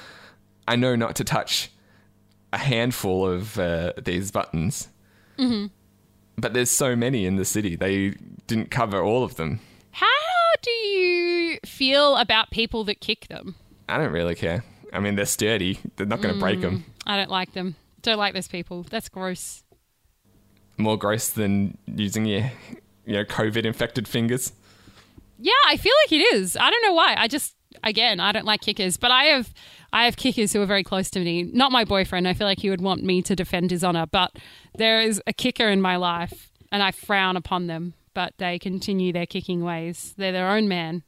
[0.67, 1.71] I know not to touch
[2.53, 4.89] a handful of uh, these buttons.
[5.39, 5.67] Mm-hmm.
[6.37, 7.77] But there's so many in the city.
[7.77, 8.15] They
[8.47, 9.61] didn't cover all of them.
[9.93, 10.07] How
[10.63, 13.55] do you feel about people that kick them?
[13.89, 14.65] I don't really care.
[14.93, 15.79] I mean, they're sturdy.
[15.97, 16.41] They're not going to 'em.
[16.41, 16.85] break them.
[17.07, 17.77] I don't like them.
[18.03, 18.85] Don't like those people.
[18.85, 19.63] That's gross.
[20.79, 22.51] More gross than using your,
[23.05, 24.53] you know, COVID infected fingers.
[25.39, 26.57] Yeah, I feel like it is.
[26.57, 27.15] I don't know why.
[27.17, 29.53] I just again, I don't like kickers, but I have
[29.93, 31.45] I have kickers who are very close to me.
[31.45, 32.29] Not my boyfriend.
[32.29, 34.37] I feel like he would want me to defend his honor, but
[34.77, 39.13] there is a kicker in my life and I frown upon them, but they continue
[39.13, 40.15] their kicking ways.
[40.17, 41.03] They're their own man.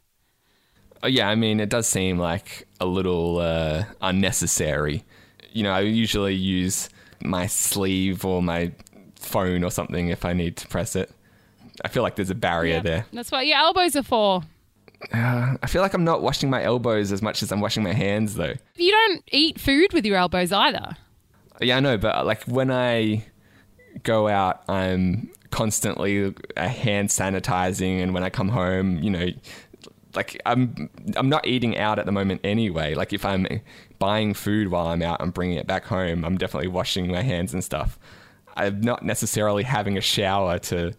[1.03, 5.05] Oh, yeah, I mean, it does seem like a little uh, unnecessary.
[5.53, 6.91] You know, I usually use
[7.23, 8.73] my sleeve or my
[9.21, 11.11] phone or something if I need to press it.
[11.85, 12.81] I feel like there's a barrier Yeah.
[12.81, 13.07] there.
[13.13, 14.43] That's what your elbows are for.
[15.13, 18.35] I feel like I'm not washing my elbows as much as I'm washing my hands,
[18.35, 18.53] though.
[18.77, 20.97] You don't eat food with your elbows either.
[21.61, 23.25] Yeah, I know, but uh, like when I
[24.03, 29.29] go out, I'm constantly uh, hand sanitizing, and when I come home, you know,
[30.15, 32.95] like I'm I'm not eating out at the moment anyway.
[32.95, 33.47] Like if I'm
[33.99, 37.55] buying food while I'm out and bringing it back home, I'm definitely washing my hands
[37.55, 37.99] and stuff.
[38.61, 40.93] I'm not necessarily having a shower to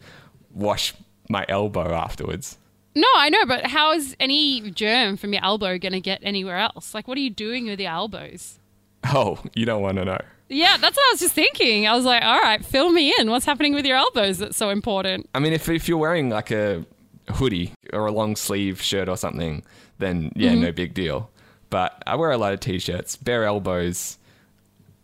[0.53, 0.93] wash
[1.29, 2.57] my elbow afterwards.
[2.93, 6.57] No, I know, but how is any germ from your elbow going to get anywhere
[6.57, 6.93] else?
[6.93, 8.59] Like, what are you doing with your elbows?
[9.05, 10.19] Oh, you don't want to know.
[10.49, 11.87] Yeah, that's what I was just thinking.
[11.87, 13.29] I was like, all right, fill me in.
[13.29, 15.29] What's happening with your elbows that's so important?
[15.33, 16.85] I mean, if if you're wearing like a
[17.29, 19.63] hoodie or a long sleeve shirt or something,
[19.99, 20.75] then yeah, no mm-hmm.
[20.75, 21.29] big deal.
[21.69, 23.15] But I wear a lot of t-shirts.
[23.15, 24.17] Bare elbows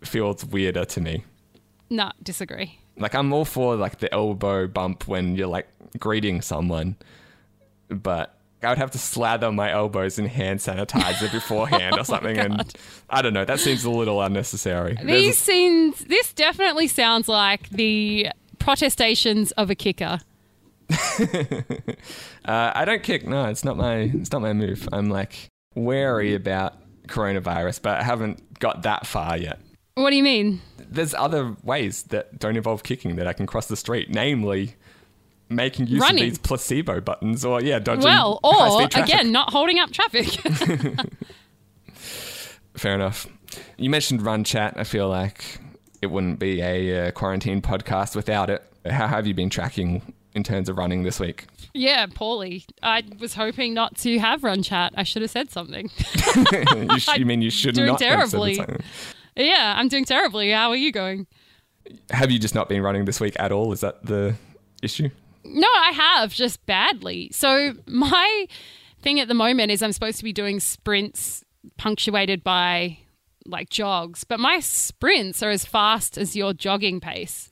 [0.03, 1.23] feels weirder to me.
[1.89, 2.79] No, disagree.
[2.97, 5.67] Like I'm all for like the elbow bump when you're like
[5.99, 6.95] greeting someone,
[7.89, 12.73] but I would have to slather my elbows in hand sanitizer beforehand or something, and
[13.09, 13.45] I don't know.
[13.45, 14.97] That seems a little unnecessary.
[14.99, 20.19] A- These scenes, this definitely sounds like the protestations of a kicker.
[22.45, 23.27] Uh, I don't kick.
[23.27, 23.95] No, it's not my.
[24.13, 24.87] It's not my move.
[24.93, 26.75] I'm like wary about
[27.07, 29.59] coronavirus, but I haven't got that far yet.
[29.97, 30.61] What do you mean?
[30.77, 34.75] There's other ways that don't involve kicking that I can cross the street, namely
[35.49, 36.25] making use Running.
[36.25, 40.27] of these placebo buttons, or yeah, dodging Well, or again, not holding up traffic.
[41.95, 43.25] Fair enough.
[43.77, 44.75] You mentioned Run Chat.
[44.77, 45.57] I feel like
[46.03, 48.63] it wouldn't be a uh, quarantine podcast without it.
[48.87, 51.47] How have you been tracking in terms of running this week?
[51.73, 52.65] yeah, poorly.
[52.83, 54.93] I was hoping not to have run chat.
[54.95, 55.89] I should have said something.
[56.91, 58.59] you, sh- you mean you should not terribly.
[59.37, 60.51] Yeah, I'm doing terribly.
[60.51, 61.27] How are you going?
[62.09, 63.71] Have you just not been running this week at all?
[63.71, 64.35] Is that the
[64.81, 65.09] issue?
[65.43, 67.29] No, I have just badly.
[67.31, 68.47] So my
[69.01, 71.43] thing at the moment is I'm supposed to be doing sprints
[71.77, 72.97] punctuated by
[73.45, 77.51] like jogs, but my sprints are as fast as your jogging pace.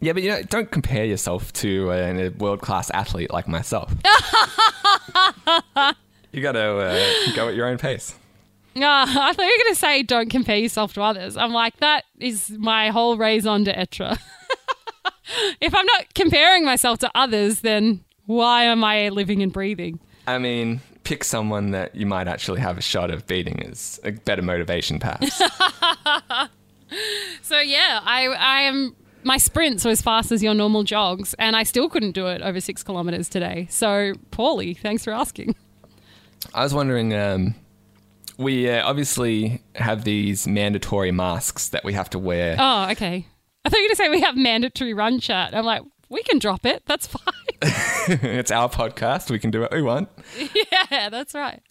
[0.00, 3.92] Yeah, but you know, don't compare yourself to a, a world class athlete like myself.
[6.32, 8.16] you got to uh, go at your own pace.
[8.76, 11.36] Ah, I thought you were going to say don't compare yourself to others.
[11.36, 14.16] I'm like, that is my whole raison d'etre.
[15.60, 20.00] if I'm not comparing myself to others, then why am I living and breathing?
[20.26, 24.12] I mean, pick someone that you might actually have a shot of beating is a
[24.12, 25.42] better motivation, perhaps.
[27.42, 31.54] So yeah, I I am my sprints are as fast as your normal jogs, and
[31.54, 33.66] I still couldn't do it over six kilometers today.
[33.70, 34.74] So poorly.
[34.74, 35.54] Thanks for asking.
[36.54, 37.54] I was wondering, um,
[38.38, 42.56] we uh, obviously have these mandatory masks that we have to wear.
[42.58, 43.26] Oh, okay.
[43.64, 45.54] I thought you were going to say we have mandatory run chat.
[45.54, 46.82] I'm like, we can drop it.
[46.86, 47.22] That's fine.
[47.62, 49.30] it's our podcast.
[49.30, 50.08] We can do what we want.
[50.80, 51.62] yeah, that's right.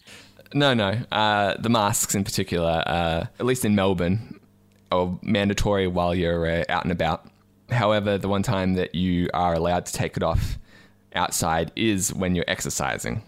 [0.54, 0.98] No, no.
[1.10, 4.40] Uh, the masks in particular, uh, at least in Melbourne,
[4.90, 7.26] are mandatory while you're uh, out and about.
[7.70, 10.58] However, the one time that you are allowed to take it off
[11.14, 13.22] outside is when you're exercising.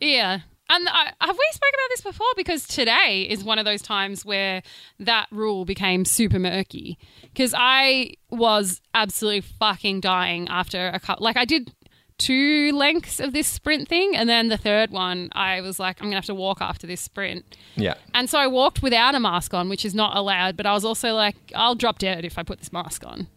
[0.00, 0.40] Yeah.
[0.68, 2.26] And I, have we spoken about this before?
[2.36, 4.62] Because today is one of those times where
[4.98, 6.98] that rule became super murky.
[7.22, 11.24] Because I was absolutely fucking dying after a couple.
[11.24, 11.72] Like I did
[12.18, 16.06] two lengths of this sprint thing, and then the third one, I was like, I'm
[16.06, 17.56] gonna have to walk after this sprint.
[17.76, 17.94] Yeah.
[18.14, 20.56] And so I walked without a mask on, which is not allowed.
[20.56, 23.28] But I was also like, I'll drop dead if I put this mask on.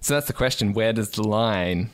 [0.00, 0.72] So that's the question.
[0.72, 1.90] Where does the line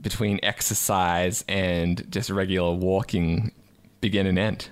[0.00, 3.52] between exercise and just regular walking
[4.00, 4.70] begin and end?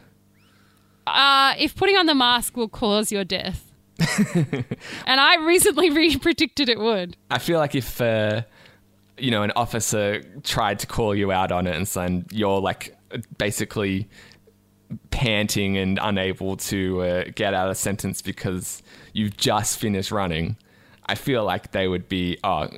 [1.07, 3.71] uh, if putting on the mask will cause your death.
[4.35, 7.17] and I recently re- predicted it would.
[7.31, 8.43] I feel like if uh,
[9.19, 12.97] you know, an officer tried to call you out on it and saying you're like
[13.39, 14.09] basically
[15.11, 18.83] panting and unable to uh, get out a sentence because
[19.13, 20.57] you've just finished running,
[21.07, 22.69] I feel like they would be, oh,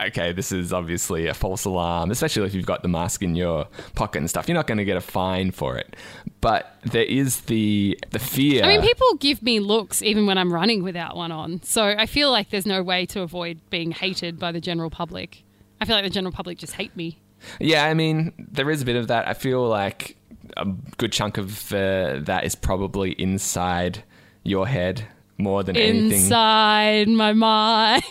[0.00, 3.66] okay, this is obviously a false alarm, especially if you've got the mask in your
[3.94, 4.48] pocket and stuff.
[4.48, 5.96] You're not going to get a fine for it.
[6.40, 8.64] But there is the the fear.
[8.64, 11.62] I mean, people give me looks even when I'm running without one on.
[11.62, 15.42] So I feel like there's no way to avoid being hated by the general public.
[15.80, 17.18] I feel like the general public just hate me.
[17.60, 19.28] Yeah, I mean, there is a bit of that.
[19.28, 20.16] I feel like
[20.56, 24.04] a good chunk of uh, that is probably inside
[24.44, 25.06] your head
[25.38, 26.12] more than anything.
[26.12, 28.02] Inside my mind.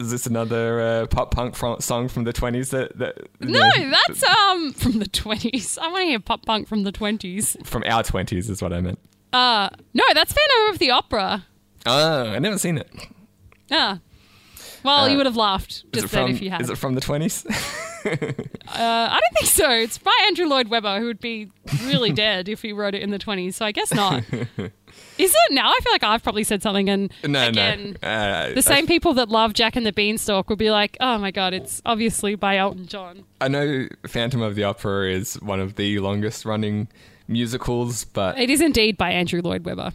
[0.00, 4.22] Is this another uh, pop punk fro- song from the 20s that, that no, that's
[4.24, 5.78] um from the 20s.
[5.78, 7.64] I want to hear pop punk from the 20s.
[7.66, 8.98] from our 20s is what I meant.
[9.32, 11.46] Uh, no, that's Phantom of the Opera.
[11.86, 12.90] Oh, I never seen it.
[13.70, 14.00] Ah.
[14.82, 16.60] Well, Uh, you would have laughed just then from if you had.
[16.60, 17.44] Is it from the 20s?
[18.06, 19.70] Uh, I don't think so.
[19.70, 21.50] It's by Andrew Lloyd Webber, who would be
[21.84, 23.54] really dead if he wrote it in the 20s.
[23.54, 24.22] So I guess not.
[25.16, 25.70] Is it now?
[25.70, 28.08] I feel like I've probably said something, and no, again, no.
[28.08, 31.30] Uh, the same people that love Jack and the Beanstalk would be like, "Oh my
[31.30, 35.76] god, it's obviously by Elton John." I know Phantom of the Opera is one of
[35.76, 36.88] the longest running
[37.28, 39.92] musicals, but It is indeed by Andrew Lloyd Webber.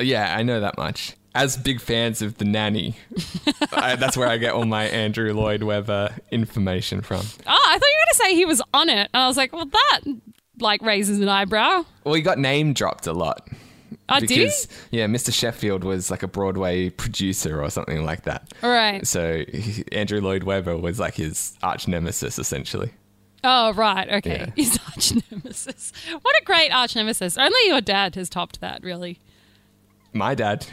[0.00, 1.14] yeah, I know that much.
[1.32, 2.96] As big fans of The Nanny,
[3.72, 7.20] I, that's where I get all my Andrew Lloyd Webber information from.
[7.46, 9.36] Oh, I thought you were going to say he was on it, and I was
[9.36, 10.00] like, "Well, that
[10.58, 13.46] like raises an eyebrow." Well, he got name dropped a lot.
[14.10, 14.36] Oh, did he?
[14.44, 15.32] because, yeah, Mr.
[15.32, 18.52] Sheffield was like a Broadway producer or something like that.
[18.62, 19.06] All right.
[19.06, 22.90] So he, Andrew Lloyd Webber was like his arch nemesis, essentially.
[23.42, 24.06] Oh, right.
[24.10, 24.40] Okay.
[24.40, 24.50] Yeah.
[24.64, 25.92] His arch nemesis.
[26.20, 27.38] What a great arch nemesis.
[27.38, 29.18] Only your dad has topped that, really.
[30.12, 30.66] My dad.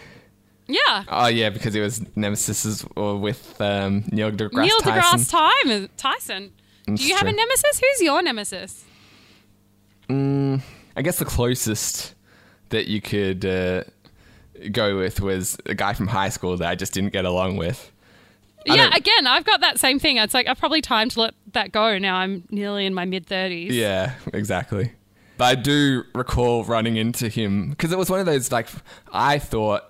[0.68, 1.06] Yeah.
[1.08, 5.20] Oh yeah, because he was nemesis with um, Neil deGrasse Neil Tyson.
[5.20, 6.52] deGrasse Time- Tyson.
[6.88, 7.80] That's Do you have a nemesis?
[7.80, 8.84] Who's your nemesis?
[10.10, 12.16] I guess the closest
[12.70, 13.84] that you could uh,
[14.72, 17.92] go with was a guy from high school that I just didn't get along with.
[18.70, 20.18] I yeah, again, I've got that same thing.
[20.18, 22.16] It's like I've probably time to let that go now.
[22.18, 23.72] I'm nearly in my mid 30s.
[23.72, 24.92] Yeah, exactly.
[25.38, 28.68] But I do recall running into him because it was one of those like
[29.14, 29.84] I thought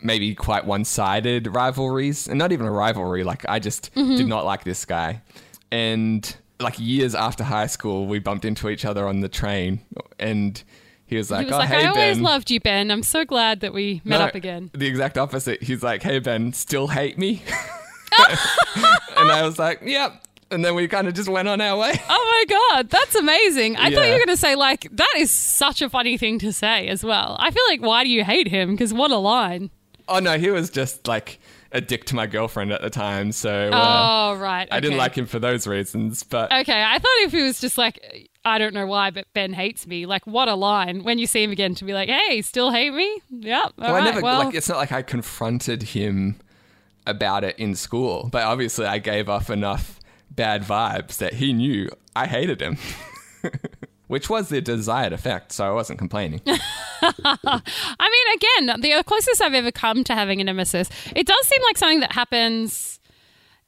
[0.00, 3.24] maybe quite one-sided rivalries, and not even a rivalry.
[3.24, 4.16] Like I just Mm-hmm.
[4.16, 5.20] did not like this guy,
[5.70, 9.80] and like years after high school, we bumped into each other on the train,
[10.18, 10.62] and
[11.12, 12.90] he was like, He was "Oh, like, hey I always Ben." loved you, Ben.
[12.90, 14.70] I'm so glad that we met No, up again.
[14.72, 15.62] The exact opposite.
[15.62, 17.42] He's like, "Hey Ben, still hate me?"
[19.16, 21.92] and I was like, "Yep." And then we kind of just went on our way.
[22.10, 23.76] Oh my god, that's amazing!
[23.76, 26.52] I thought you were going to say like that is such a funny thing to
[26.52, 27.36] say as well.
[27.40, 28.72] I feel like why do you hate him?
[28.72, 29.70] Because what a line!
[30.08, 31.38] Oh no, he was just like
[31.72, 35.14] a dick to my girlfriend at the time, so uh, oh right, I didn't like
[35.14, 36.22] him for those reasons.
[36.22, 39.52] But Okay, I thought if he was just like I don't know why, but Ben
[39.52, 40.06] hates me.
[40.06, 42.92] Like what a line when you see him again to be like, hey, still hate
[42.92, 43.20] me?
[43.30, 43.72] Yep.
[43.78, 44.54] well, I never well, like.
[44.54, 46.36] It's not like I confronted him
[47.06, 50.00] about it in school, but obviously I gave off enough
[50.30, 52.78] bad vibes that he knew I hated him.
[54.08, 56.42] Which was the desired effect, so I wasn't complaining.
[56.46, 61.62] I mean, again, the closest I've ever come to having a nemesis, it does seem
[61.62, 63.00] like something that happens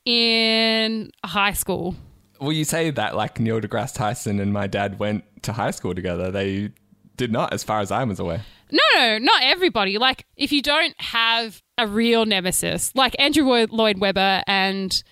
[0.04, 1.96] in high school.
[2.44, 5.94] Well, you say that like Neil deGrasse Tyson and my dad went to high school
[5.94, 6.30] together.
[6.30, 6.70] They
[7.16, 8.44] did not, as far as I was aware.
[8.70, 9.98] No, no, not everybody.
[9.98, 15.02] Like, if you don't have a real nemesis, like Andrew Lloyd- Webber and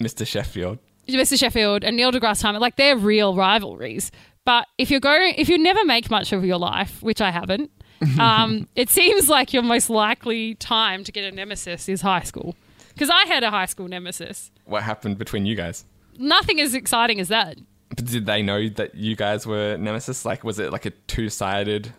[0.00, 0.26] Mr.
[0.26, 0.78] Sheffield.
[1.08, 1.38] Mr.
[1.38, 4.10] Sheffield and Neil deGrasse Tyson, like they're real rivalries.
[4.44, 7.70] But if you're going, if you never make much of your life, which I haven't,
[8.20, 12.56] um, it seems like your most likely time to get a nemesis is high school.
[12.92, 14.50] Because I had a high school nemesis.
[14.64, 15.84] What happened between you guys?
[16.18, 17.56] Nothing as exciting as that.
[17.88, 20.24] But did they know that you guys were nemesis?
[20.24, 21.92] Like, was it like a two-sided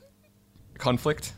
[0.77, 1.33] conflict?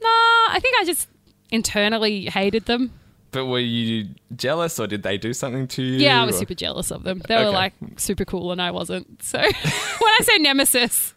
[0.00, 1.08] Nah, I think I just
[1.50, 2.92] internally hated them.
[3.30, 5.98] But were you jealous, or did they do something to you?
[5.98, 7.22] Yeah, I was or- super jealous of them.
[7.28, 9.22] They were like super cool and I wasn't.
[9.22, 11.14] So when I say nemesis,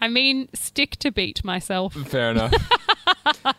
[0.00, 1.94] I mean stick to beat myself.
[1.94, 2.54] Fair enough.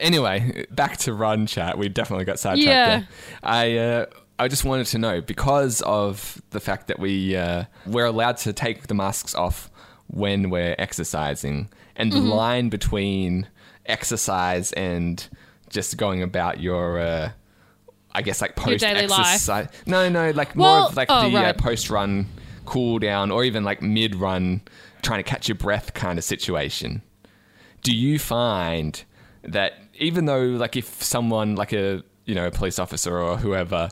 [0.00, 1.76] anyway, back to run chat.
[1.76, 2.86] We definitely got sidetracked Yeah.
[2.98, 3.08] there.
[3.42, 4.06] I uh,
[4.42, 8.52] I just wanted to know because of the fact that we uh, we're allowed to
[8.52, 9.70] take the masks off
[10.08, 12.28] when we're exercising, and Mm-hmm.
[12.28, 13.48] the line between
[13.86, 15.28] exercise and
[15.70, 16.98] just going about your.
[16.98, 17.30] Uh,
[18.14, 19.68] I guess like post exercise.
[19.86, 21.56] No, no, like more Well, of like oh, the uh, right.
[21.56, 22.26] post run
[22.66, 24.60] cool down or even like mid run
[25.00, 27.02] trying to catch your breath kind of situation
[27.82, 29.02] do you find
[29.42, 33.88] that even though like if someone like a you know, a police officer or whoever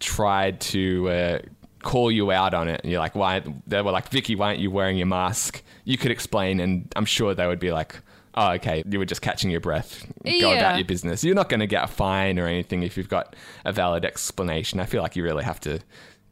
[0.00, 1.38] tried to uh,
[1.82, 3.42] call you out on it, and you're like, why?
[3.66, 5.62] They were like, Vicki, why aren't you wearing your mask?
[5.84, 7.96] You could explain, and I'm sure they would be like,
[8.34, 10.06] oh, okay, you were just catching your breath.
[10.24, 10.48] Go Yeah.
[10.54, 11.24] about your business.
[11.24, 13.34] You're not going to get a fine or anything if you've got
[13.64, 14.78] a valid explanation.
[14.80, 15.80] I feel like you really have to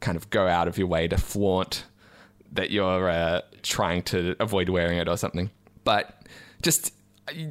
[0.01, 1.85] kind of go out of your way to flaunt
[2.53, 5.51] that you're uh, trying to avoid wearing it or something.
[5.85, 6.23] But
[6.63, 6.93] just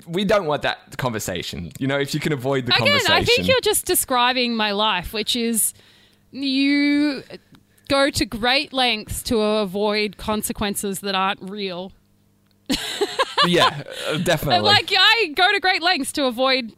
[0.08, 1.72] we don't want that conversation.
[1.80, 3.12] You know, if you can avoid the Again, conversation.
[3.12, 5.74] I think you're just describing my life, which is
[6.34, 7.24] you
[7.90, 11.92] go to great lengths to avoid consequences that aren't real.
[13.46, 14.62] yeah, uh, definitely.
[14.62, 16.74] Like I go to great lengths to avoid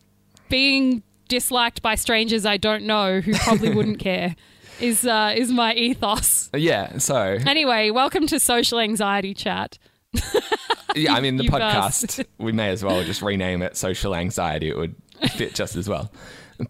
[0.50, 4.36] being disliked by strangers I don't know who probably wouldn't care.
[4.82, 6.50] Is uh, is my ethos.
[6.54, 9.78] yeah, so Anyway, welcome to social anxiety chat.
[10.96, 14.68] yeah, I mean the podcast we may as well just rename it social anxiety.
[14.70, 14.96] It would
[15.32, 16.12] fit just as well.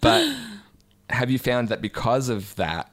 [0.01, 0.35] But
[1.09, 2.91] have you found that because of that,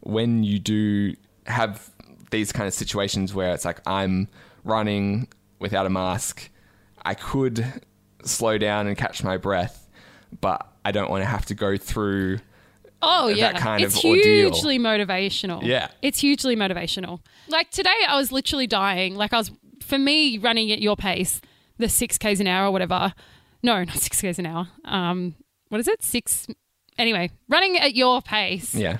[0.00, 1.14] when you do
[1.46, 1.90] have
[2.30, 4.28] these kind of situations where it's like I'm
[4.64, 5.28] running
[5.58, 6.50] without a mask,
[7.04, 7.64] I could
[8.24, 9.88] slow down and catch my breath,
[10.40, 12.38] but I don't want to have to go through
[13.06, 14.50] Oh that yeah, kind it's of ordeal.
[14.50, 15.62] hugely motivational.
[15.62, 15.88] Yeah.
[16.00, 17.20] it's hugely motivational.
[17.48, 19.14] Like today, I was literally dying.
[19.14, 19.50] Like I was,
[19.82, 21.42] for me, running at your pace,
[21.76, 23.12] the six k's an hour or whatever.
[23.62, 24.68] No, not six k's an hour.
[24.86, 25.34] Um,
[25.68, 26.02] what is it?
[26.02, 26.46] Six.
[26.98, 28.98] Anyway, running at your pace, yeah.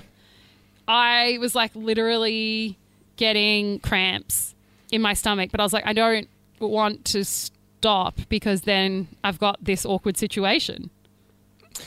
[0.87, 2.77] I was like literally
[3.15, 4.53] getting cramps
[4.91, 6.27] in my stomach, but I was like, I don't
[6.59, 10.89] want to stop because then I've got this awkward situation.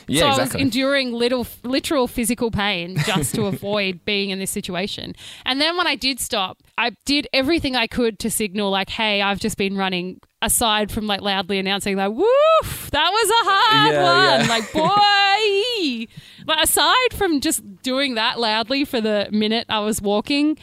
[0.06, 4.50] Yeah, so I was enduring little, literal physical pain just to avoid being in this
[4.50, 5.14] situation.
[5.44, 9.22] And then when I did stop, I did everything I could to signal, like, hey,
[9.22, 13.92] I've just been running, aside from like loudly announcing, like, woof, that was a hard
[13.92, 14.40] Yeah, one.
[14.40, 14.48] yeah.
[14.48, 16.06] Like, boy.
[16.46, 20.58] but aside from just doing that loudly for the minute I was walking,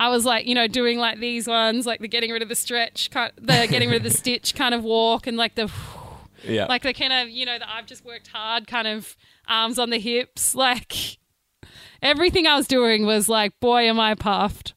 [0.00, 2.54] I was like, you know, doing like these ones, like the getting rid of the
[2.54, 5.66] stretch, the getting rid of the stitch kind of walk, and like the
[6.44, 6.66] yeah.
[6.66, 9.16] like the kind of you know that I've just worked hard kind of
[9.46, 11.18] arms on the hips like
[12.02, 14.74] everything I was doing was like boy am I puffed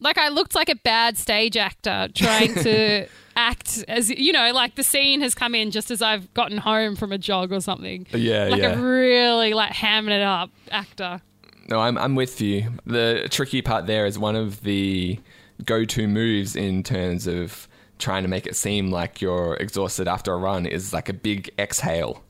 [0.00, 4.74] like I looked like a bad stage actor trying to act as you know like
[4.74, 8.06] the scene has come in just as I've gotten home from a jog or something
[8.12, 8.72] Yeah, like yeah.
[8.72, 11.20] a really like hamming it up actor
[11.68, 12.72] No, I'm I'm with you.
[12.86, 15.20] The tricky part there is one of the
[15.64, 17.67] go-to moves in terms of
[17.98, 21.50] trying to make it seem like you're exhausted after a run is like a big
[21.58, 22.22] exhale.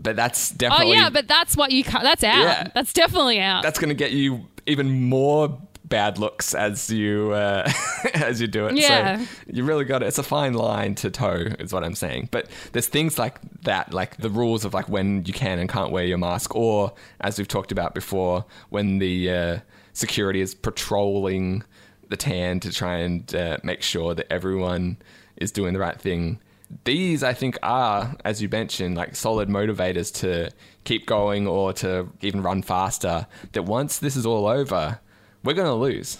[0.00, 0.94] But that's definitely.
[0.96, 2.68] oh yeah but that's what you ca- that's out Yeah.
[2.74, 7.68] that's definitely out that's going to get you even more bad looks as you uh,
[8.14, 8.76] as you do it.
[8.76, 9.18] Yeah.
[9.18, 10.06] So you really got it.
[10.06, 12.28] It's a fine line to toe, is what I'm saying.
[12.30, 15.90] But there's things like that, like the rules of like when you can and can't
[15.90, 19.58] wear your mask, or as we've talked about before, when the uh,
[19.92, 21.64] security is patrolling
[22.10, 24.98] the tan to try and uh, make sure that everyone
[25.36, 26.38] is doing the right thing.
[26.84, 30.50] These, I think, are, as you mentioned, like solid motivators to
[30.84, 33.26] keep going or to even run faster.
[33.52, 35.00] That once this is all over,
[35.42, 36.18] we're going to lose.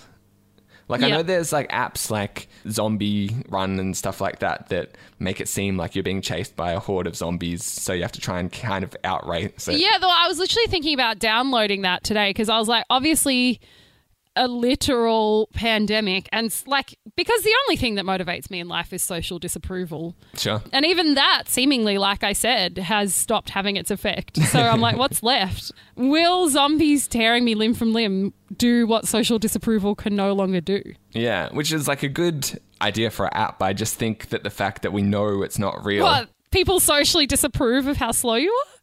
[0.89, 5.41] Like, I know there's like apps like Zombie Run and stuff like that that make
[5.41, 7.63] it seem like you're being chased by a horde of zombies.
[7.63, 9.79] So you have to try and kind of outrace it.
[9.79, 13.61] Yeah, though I was literally thinking about downloading that today because I was like, obviously,
[14.41, 19.03] a literal pandemic, and like, because the only thing that motivates me in life is
[19.03, 20.17] social disapproval.
[20.35, 20.63] Sure.
[20.73, 24.39] And even that, seemingly, like I said, has stopped having its effect.
[24.39, 25.73] So I'm like, what's left?
[25.95, 30.83] Will zombies tearing me limb from limb do what social disapproval can no longer do?
[31.13, 33.63] Yeah, which is like a good idea for an app.
[33.63, 36.05] I just think that the fact that we know it's not real.
[36.05, 36.31] What?
[36.51, 38.81] People socially disapprove of how slow you are?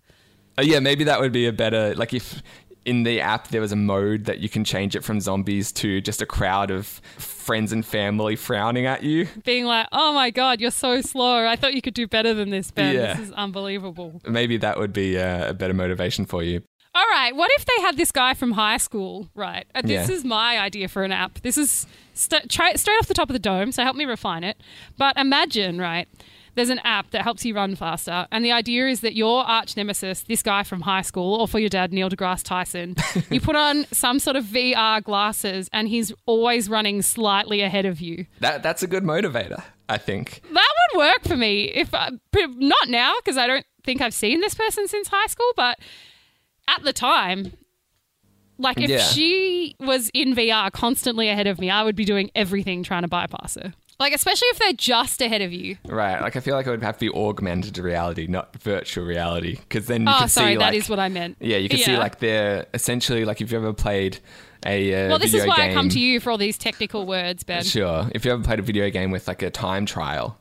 [0.60, 2.44] Uh, yeah, maybe that would be a better like if
[2.88, 6.02] in the app there was a mode that you can change it from zombies to
[6.02, 9.28] just a crowd of friends and family frowning at you.
[9.44, 11.46] Being like, oh my God, you're so slow.
[11.46, 12.96] I thought you could do better than this, Ben.
[12.96, 13.14] Yeah.
[13.14, 14.22] This is unbelievable.
[14.28, 16.62] Maybe that would be uh, a better motivation for you.
[16.96, 19.68] All right, what if they had this guy from high school, right?
[19.76, 20.16] Uh, this Yeah.
[20.16, 21.42] is my idea for an app.
[21.42, 21.86] This is
[22.16, 24.58] st- try- straight off the top of the dome, so help me refine it.
[24.98, 26.08] But imagine, right?
[26.58, 29.78] There's an app that helps you run faster, and the idea is that your arch
[29.78, 32.96] nemesis, this guy from high school, or for your dad, Neil deGrasse Tyson,
[33.30, 38.02] you put on some sort of VR glasses, and he's always running slightly ahead of
[38.02, 38.26] you.
[38.42, 40.42] That that's a good motivator, I think.
[40.52, 41.66] That would work for me.
[41.66, 45.28] If uh, p- not now, because I don't think I've seen this person since high
[45.28, 45.78] school, but
[46.68, 47.54] at the time,
[48.58, 48.98] like if Yeah.
[49.00, 53.08] she was in VR constantly ahead of me, I would be doing everything trying to
[53.08, 53.74] bypass her.
[54.00, 55.78] Like, especially if they're just ahead of you.
[55.86, 56.22] Right.
[56.22, 59.88] Like I feel like it would have to be augmented reality, not virtual reality, because
[59.88, 61.38] then you Oh, could sorry, see that like is what I meant.
[61.40, 64.20] yeah, you can see like they're essentially like if you've ever played
[64.66, 65.10] a uh, video game.
[65.10, 67.64] Well, this is why game, I come to you for all these technical words, Ben.
[67.64, 68.08] Sure.
[68.14, 70.38] If you ever played a video game with like a time trial,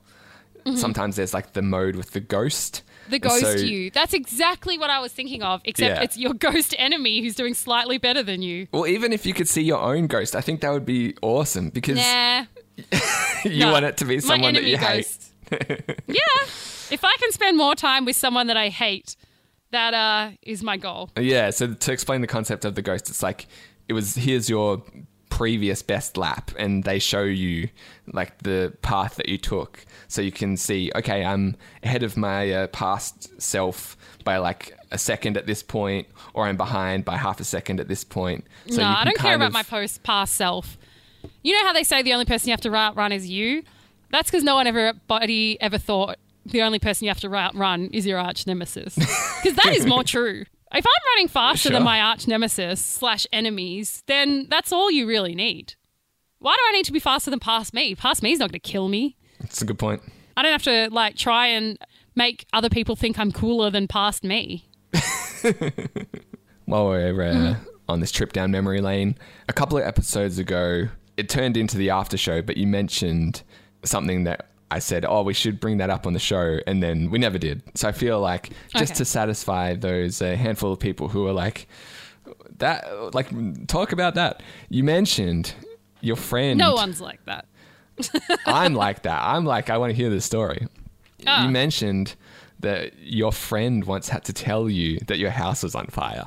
[0.74, 2.82] sometimes there's like the mode with the ghost.
[2.82, 3.10] Mm-hmm.
[3.12, 3.90] The ghost so- you.
[3.90, 6.02] That's exactly what I was thinking of, except Yeah.
[6.02, 8.66] it's your ghost enemy who's doing slightly better than you.
[8.72, 11.70] Well, even if you could see your own ghost, I think that would be awesome
[11.70, 12.46] because Nah.
[13.44, 13.72] you no.
[13.72, 15.18] want it to be someone that you hate.
[15.50, 16.42] yeah.
[16.90, 19.16] If I can spend more time with someone that I hate,
[19.70, 21.10] that uh, is my goal.
[21.18, 23.46] Yeah, so to explain the concept of the ghost, it's like
[23.88, 24.82] it was here's your
[25.28, 27.68] previous best lap and they show you
[28.12, 32.50] like the path that you took so you can see okay I'm ahead of my
[32.50, 37.38] uh, past self by like a second at this point or I'm behind by half
[37.38, 40.78] a second at this point so no, I don't care about my post past self.
[41.46, 43.62] You know how they say the only person you have to run is you?
[44.10, 47.50] That's because no one ever body ever thought the only person you have to ru-
[47.54, 48.96] run is your arch nemesis.
[49.42, 50.44] Because that is more true.
[50.74, 55.36] If I'm running faster than my arch nemesis slash enemies, then that's all you really
[55.36, 55.74] need.
[56.40, 57.94] Why do I need to be faster than past me?
[57.94, 59.16] Past me is not going to kill me.
[59.38, 60.02] That's a good point
[60.36, 61.78] I don't have to like try and
[62.16, 64.68] make other people think I'm cooler than past me.
[66.64, 67.62] while we're uh, Mm-hmm.
[67.88, 69.16] on this trip down memory lane,
[69.48, 73.42] a couple of episodes ago, it turned into the after show, but you mentioned
[73.84, 77.10] something that I said, oh, we should bring that up on the show, and then
[77.10, 77.62] we never did.
[77.74, 78.98] So I feel like just Okay.
[78.98, 81.68] to satisfy those uh, handful of people who are like,
[82.58, 83.28] that, like,
[83.68, 84.42] talk about that.
[84.68, 85.54] You mentioned
[86.00, 86.58] your friend.
[86.58, 87.46] No one's like that.
[88.46, 89.22] I'm like that.
[89.22, 90.66] I'm like, I want to hear this story.
[91.26, 91.44] Ah.
[91.46, 92.14] You mentioned
[92.60, 96.24] that your friend once had to tell you that your house was on fire.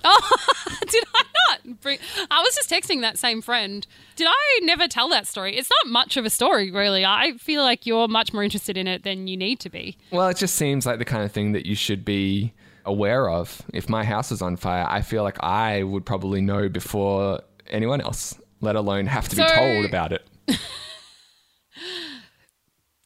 [0.04, 0.36] Oh,
[0.88, 1.80] did I not?
[1.80, 1.98] Bring,
[2.30, 3.86] I was just texting that same friend.
[4.16, 5.56] Did I never tell that story?
[5.56, 7.04] It's not much of a story, really.
[7.04, 9.96] I feel like you're much more interested in it than you need to be.
[10.10, 12.52] Well, it just seems like the kind of thing that you should be
[12.84, 13.62] aware of.
[13.72, 18.00] If my house was on fire, I feel like I would probably know before anyone
[18.00, 20.26] else, let alone have to be told about it.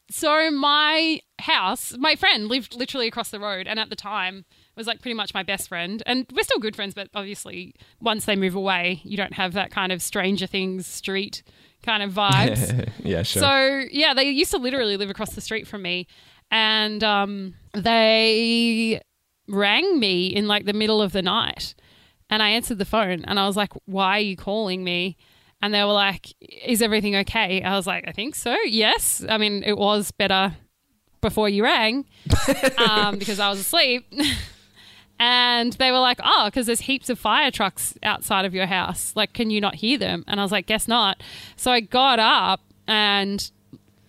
[0.09, 4.45] So my house, my friend lived literally across the road, and at the time
[4.77, 6.03] was like pretty much my best friend.
[6.05, 9.71] And we're still good friends, but obviously once they move away, you don't have that
[9.71, 11.43] kind of Stranger Things street
[11.83, 12.89] kind of vibes.
[13.03, 13.41] yeah, sure.
[13.41, 16.07] So yeah, they used to literally live across the street from me,
[16.51, 19.01] and um, they
[19.47, 21.75] rang me in like the middle of the night,
[22.29, 25.17] and I answered the phone, and I was like, "Why are you calling me?"
[25.61, 28.55] And they were like, "Is everything okay?" I was like, "I think so.
[28.65, 29.23] Yes.
[29.27, 30.55] I mean, it was better
[31.19, 32.05] before you rang
[32.77, 34.13] um, because I was asleep."
[35.19, 39.13] And they were like, oh, because there's heaps of fire trucks outside of your house.
[39.15, 40.23] Like, can you not hear them?
[40.27, 41.21] And I was like, guess not.
[41.55, 43.49] So I got up and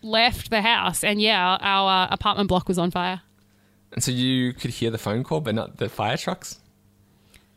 [0.03, 1.03] left the house.
[1.03, 3.23] And yeah, our uh, apartment block was on fire.
[3.93, 6.61] and so you could hear the phone call, but not the fire trucks?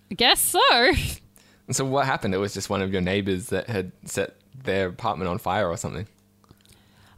[0.09, 0.59] I guess so.
[1.67, 2.33] And so what happened?
[2.33, 5.77] It was just one of your neighbors that had set their apartment on fire or
[5.77, 6.05] something.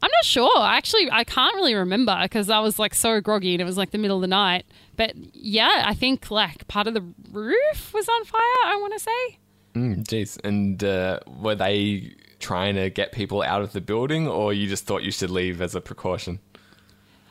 [0.04, 0.62] I'm not sure.
[0.64, 3.90] Actually, I can't really remember because I was like so groggy and it was like
[3.90, 4.66] the middle of the night.
[4.96, 9.00] But yeah, I think like part of the roof was on fire, I want to
[9.00, 9.40] say.
[9.76, 10.40] Mm, jeez.
[10.44, 14.86] And uh, were they trying to get people out of the building, or you just
[14.86, 16.40] thought you should leave as a precaution?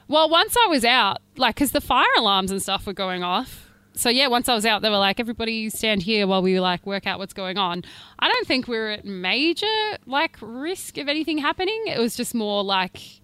[0.09, 3.71] Well, once I was out, like, because the fire alarms and stuff were going off.
[3.95, 6.85] So, yeah, once I was out, they were like, everybody stand here while we, like,
[6.87, 7.85] work out what's going on.
[8.19, 9.67] I don't think we were at major,
[10.07, 11.85] like, risk of anything happening.
[11.87, 13.21] It was just more like,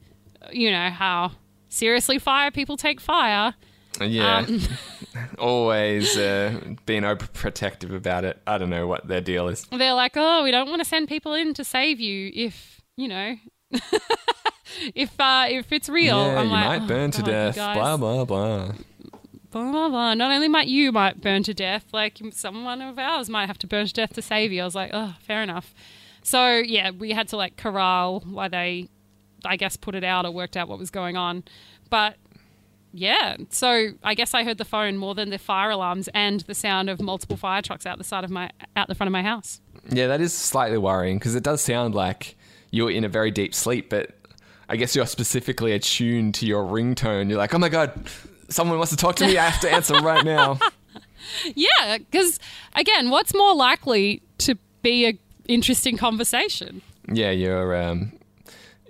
[0.53, 1.32] you know, how
[1.68, 3.55] seriously fire people take fire.
[4.07, 4.39] Yeah.
[4.49, 4.61] Um,
[5.39, 8.41] Always uh, being overprotective about it.
[8.47, 9.67] I don't know what their deal is.
[9.67, 13.09] They're like, oh, we don't want to send people in to save you if, you
[13.09, 13.37] know,
[14.95, 16.17] if uh, if it's real.
[16.17, 17.55] yeah, I'm you like, might "Oh, burn to God, you death.
[17.55, 18.73] Blah blah blah.
[19.51, 20.15] blah blah blah.
[20.15, 23.67] Not only might you might burn to death, like someone of ours might have to
[23.67, 24.63] burn to death to save you.
[24.63, 25.75] I was like, oh, fair enough.
[26.23, 28.89] So yeah, we had to like corral why they,
[29.45, 31.45] I guess, put it out or worked out what was going on.
[31.91, 32.17] But
[32.93, 36.55] yeah, so I guess I heard the phone more than the fire alarms and the
[36.55, 39.22] sound of multiple fire trucks out the side of my out the front of my
[39.22, 39.61] house.
[39.91, 42.36] Yeah, that is slightly worrying because it does sound like
[42.70, 44.11] you're in a very deep sleep, but
[44.68, 47.28] I guess you're specifically attuned to your ringtone.
[47.28, 48.09] You're like, oh my god,
[48.49, 49.39] someone wants to talk to me.
[49.39, 50.59] I have to answer right now.
[51.55, 52.39] Yeah, because
[52.74, 56.80] again, what's more likely to be a interesting conversation?
[57.12, 58.12] yeah, your um,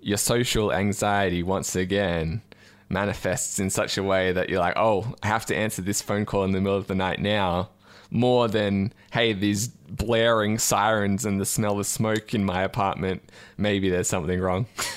[0.02, 2.42] your social anxiety once again
[2.88, 6.24] manifests in such a way that you're like, oh, I have to answer this phone
[6.24, 7.70] call in the middle of the night now.
[8.10, 13.22] more than hey, these blaring sirens and the smell of smoke in my apartment.
[13.58, 14.66] Maybe there's something wrong.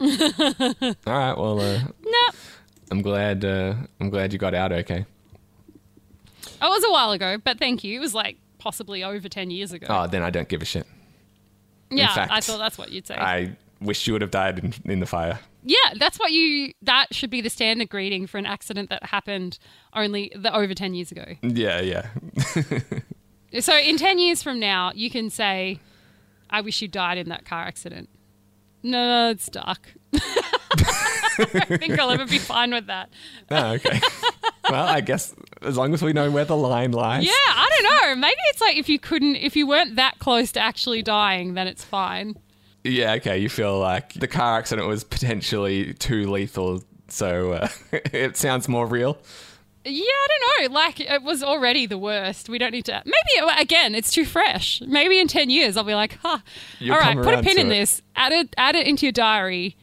[0.00, 0.08] All
[1.06, 2.28] right, well, uh, No,
[2.90, 3.44] I'm glad.
[3.44, 5.06] Uh, I'm glad you got out okay.
[6.44, 7.96] it was a while ago, but thank you.
[7.96, 9.86] It was like possibly over 10 years ago.
[9.88, 10.86] Oh, then I don't give a shit.
[11.90, 13.14] yeah, fact, I thought that's what you'd say.
[13.14, 15.38] I wish you would have died in, in the fire.
[15.64, 19.58] yeah, that's what you, that should be the standard greeting for an accident that happened
[19.94, 21.24] only the over 10 years ago.
[21.42, 22.06] Yeah, yeah.
[23.60, 25.78] So in 10 years from now, you can say,
[26.48, 28.08] I wish you died in that car accident.
[28.82, 29.92] No, it's dark.
[30.14, 33.10] I think I'll ever be fine with that.
[33.50, 34.00] Oh, okay.
[34.70, 37.24] well, I guess as long as we know where the line lies.
[37.24, 38.16] Yeah, I don't know.
[38.16, 41.66] Maybe it's like if you couldn't, if you weren't that close to actually dying, then
[41.66, 42.36] it's fine.
[42.84, 43.38] Yeah, okay.
[43.38, 48.86] You feel like the car accident was potentially too lethal, so uh, it sounds more
[48.86, 49.18] real.
[49.84, 50.74] Yeah, I don't know.
[50.74, 52.48] Like it was already the worst.
[52.48, 53.02] We don't need to.
[53.04, 54.80] Maybe again, it's too fresh.
[54.86, 56.38] Maybe in ten years, I'll be like, huh.
[56.78, 57.70] You'll all right, put a pin in it.
[57.70, 58.02] this.
[58.16, 58.54] Add it.
[58.56, 59.76] Add it into your diary.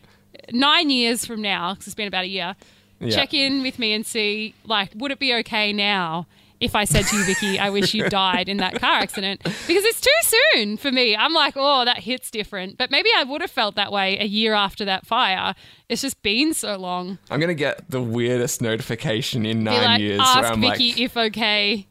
[0.52, 2.56] Nine years from now, because it's been about a year.
[3.00, 3.16] Yeah.
[3.16, 6.28] Check in with me and see, like, would it be okay now
[6.60, 9.42] if I said to you, Vicki, I wish you died in that car accident?
[9.44, 10.10] Because it's too
[10.54, 11.16] soon for me.
[11.16, 12.78] I'm like, oh, that hits different.
[12.78, 15.56] But maybe I would have felt that way a year after that fire.
[15.88, 17.18] It's just been so long.
[17.30, 21.18] I'm gonna get the weirdest notification in Be nine like, years ask Vicki like, if
[21.18, 21.88] okay.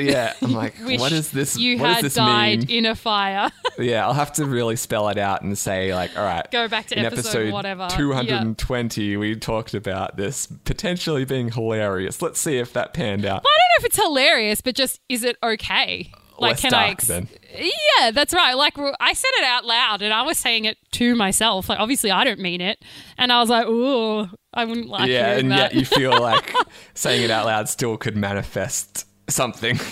[0.00, 1.56] Yeah, I'm like, what is this?
[1.56, 2.78] You what does had this died mean?
[2.78, 3.50] in a fire.
[3.78, 6.88] Yeah, I'll have to really spell it out and say like, all right, Go back
[6.88, 7.88] to episode episode whatever.
[7.90, 12.20] 220, we talked about this potentially being hilarious.
[12.20, 13.38] Let's see if that panned out.
[13.40, 16.10] I don't know if it's hilarious, but just is it okay?
[16.38, 16.86] Like, Less can I?
[16.88, 17.28] dark then.
[17.54, 18.54] Yeah, that's right.
[18.54, 21.68] Like, I said it out loud, and I was saying it to myself.
[21.68, 22.82] Like, obviously, I don't mean it,
[23.18, 26.54] and I was like, "Ooh, I wouldn't like yeah, and that." yet you feel like
[26.94, 29.76] saying it out loud still could manifest something.
[29.78, 29.82] no,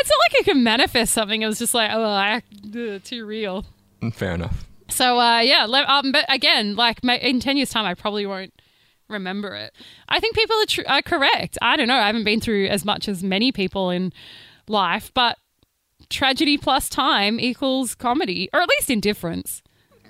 [0.00, 1.42] it's not like I can manifest something.
[1.42, 2.42] It was just like, oh, I,
[2.76, 3.64] ugh, too real.
[4.12, 4.64] Fair enough.
[4.88, 5.64] So, uh, yeah.
[5.66, 8.52] le- Um, but again, like in ten years' time, I probably won't
[9.08, 9.74] remember it.
[10.08, 11.56] I think people are, tr- are correct.
[11.62, 11.96] I don't know.
[11.96, 14.12] I haven't been through as much as many people in
[14.68, 15.38] life, but
[16.10, 19.61] tragedy plus time equals comedy, or at least indifference.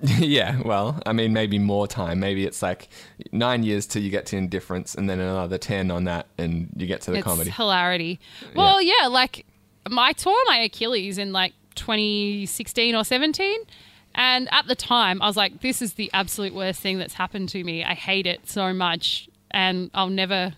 [0.18, 2.20] yeah, well, I mean, maybe more time.
[2.20, 2.88] Maybe it's like
[3.30, 6.86] nine years till you get to indifference, and then another ten on that, and you
[6.86, 7.50] get to the it's comedy.
[7.50, 8.20] hilarity.
[8.54, 9.06] Well, yeah.
[9.06, 9.46] like
[9.86, 13.60] I tore my Achilles in like 2016 or 17.
[14.14, 17.48] And at the time, I was like, this is the absolute worst thing that's happened
[17.50, 17.82] to me.
[17.82, 19.28] I hate it so much.
[19.50, 20.54] And I'll never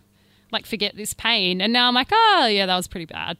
[0.50, 1.60] like forget this pain.
[1.60, 3.38] And now I'm like, oh, yeah, that was pretty bad.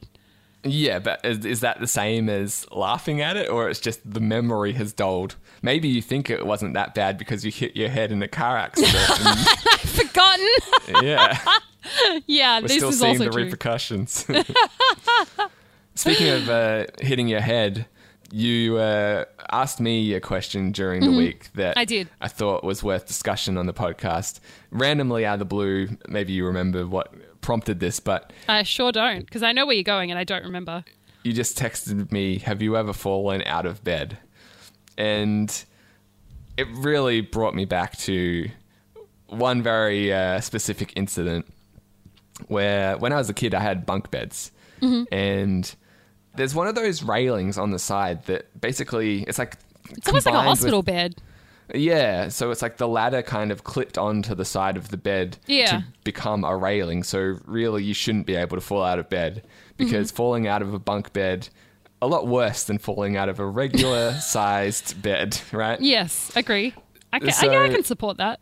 [0.63, 4.19] Yeah, but is, is that the same as laughing at it, or it's just the
[4.19, 5.35] memory has dulled?
[5.65, 8.55] Maybe you think it wasn't that bad because you hit your head in a car
[8.55, 8.95] accident.
[9.25, 9.47] and-
[9.79, 10.47] Forgotten.
[11.01, 11.39] yeah,
[12.27, 13.43] yeah, we're this still is seeing also the true.
[13.45, 14.25] repercussions.
[15.95, 17.87] Speaking of uh, hitting your head,
[18.31, 21.79] you uh, asked me a question during the week that Mm-hmm.
[21.79, 22.09] I did.
[22.21, 24.39] I thought was worth discussion on the podcast.
[24.71, 29.21] Randomly out of the blue, maybe you remember what prompted this, but I sure don't,
[29.25, 30.83] because I know where you're going and I don't remember.
[31.23, 34.17] you just texted me, Have you ever fallen out of bed?
[34.97, 35.65] And
[36.57, 38.49] it really brought me back to
[39.27, 41.45] one very uh, specific incident
[42.47, 44.51] where when I was a kid, I had bunk beds.
[45.11, 45.75] And
[46.35, 49.57] there's one of those railings on the side that basically it's like.
[49.89, 51.15] It's almost like a combined with- hospital bed.
[51.73, 55.37] yeah, so it's like the ladder kind of clipped onto the side of the bed
[55.47, 55.65] Yeah.
[55.79, 57.01] to become a railing.
[57.03, 59.43] So really, you shouldn't be able to fall out of bed
[59.77, 60.15] because Mm-hmm.
[60.17, 61.49] falling out of a bunk bed
[62.05, 65.79] a lot worse than falling out of a regular sized bed, right?
[65.81, 66.73] Yes, agree.
[67.11, 68.39] I can, So- yeah, I can support that.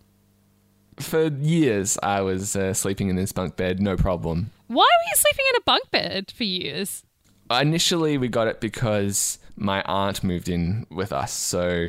[1.00, 4.52] For years, I was uh, sleeping in this bunk bed, no problem.
[4.68, 7.04] Why were you sleeping in a bunk bed for years?
[7.50, 11.88] Initially, we got it because my aunt moved in with us, so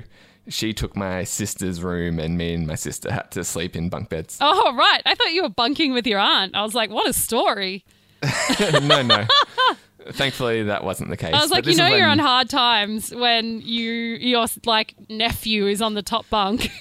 [0.48, 4.08] she took my sister's room, and me and my sister had to sleep in bunk
[4.08, 4.38] beds.
[4.40, 5.02] Oh, right.
[5.04, 6.54] I thought you were bunking with your aunt.
[6.54, 7.84] I was like, what a story.
[8.60, 9.26] no, no.
[10.12, 11.32] Thankfully, that wasn't the case.
[11.34, 15.80] I was like, you know, you're on hard times when you your like nephew is
[15.80, 16.68] on the top bunk.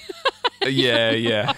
[0.66, 1.52] Yeah, yeah.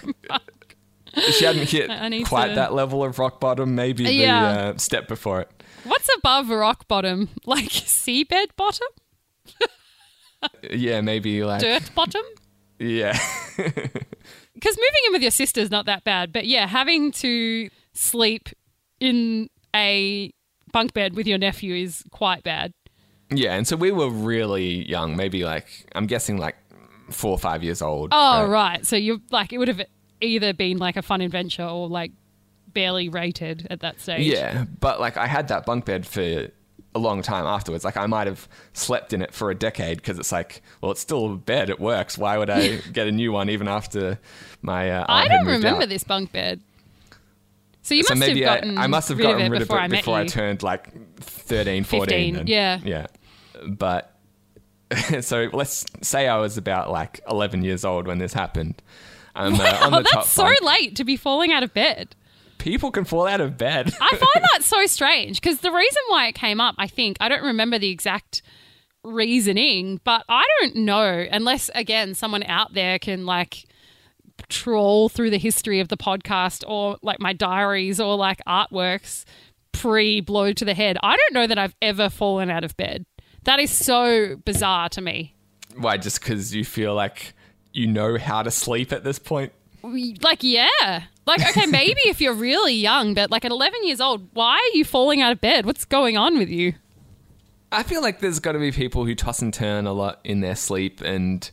[1.31, 1.89] she hadn't hit
[2.25, 3.73] quite to- that level of rock bottom.
[3.73, 4.45] Maybe the Yeah.
[4.73, 5.49] uh, step before it.
[5.85, 7.29] What's above rock bottom?
[7.45, 8.87] Like seabed bottom,
[10.69, 12.23] Yeah, maybe like dirt bottom.
[12.79, 13.17] yeah,
[13.55, 18.49] Because moving in with your sister's not that bad, but yeah, having to sleep
[18.99, 20.33] in a
[20.77, 22.71] bunk bed with your nephew is quite bad.
[23.31, 23.53] yeah.
[23.55, 25.15] And so we were really young.
[25.15, 26.55] Maybe like I'm guessing like
[27.09, 28.09] four or five years old.
[28.11, 28.49] Oh, right?
[28.49, 28.85] right.
[28.85, 29.81] So you're like it would have
[30.21, 32.11] either been like a fun adventure or like
[32.73, 34.27] barely rated at that stage.
[34.27, 36.49] Yeah, but like I had that bunk bed for
[36.95, 37.83] a long time afterwards.
[37.83, 41.01] Like I might have slept in it for a decade because it's like, well, it's
[41.01, 41.69] still a bed.
[41.69, 42.17] It works.
[42.17, 44.19] Why would I get a new one even after
[44.61, 44.91] my?
[44.91, 45.89] Uh, I don't remember out?
[45.89, 46.61] this bunk bed.
[47.87, 49.61] So you so must maybe have I, gotten I must have rid gotten of rid
[49.61, 52.07] of before it I before I turned like 13, 14.
[52.09, 52.79] 15, and- yeah.
[52.83, 53.07] Yeah.
[53.65, 54.13] But
[55.21, 58.81] so let's say I was about like 11 years old when this happened.
[59.35, 60.61] I'm uh, on Oh, the top that's so bunk.
[60.63, 62.13] late to be falling out of bed.
[62.57, 63.93] People can fall out of bed.
[64.01, 67.29] I find that so strange because the reason why it came up, I think, I
[67.29, 68.41] don't remember the exact
[69.03, 73.65] reasoning, but I don't know unless, again, someone out there can like
[74.49, 79.25] trawl through the history of the podcast or like my diaries or like artworks
[79.71, 80.97] pre blow to the head.
[81.03, 83.05] I don't know that I've ever fallen out of bed.
[83.43, 85.35] That is so bizarre to me.
[85.75, 85.97] Why?
[85.97, 87.33] Just because you feel like
[87.73, 89.53] you know how to sleep at this point?
[89.83, 91.03] Like, yeah.
[91.25, 94.77] Like, okay, maybe if you're really young, but like at 11 years old, why are
[94.77, 95.65] you falling out of bed?
[95.65, 96.73] What's going on with you?
[97.71, 100.39] I feel like there's got to be people who toss and turn a lot in
[100.39, 101.49] their sleep and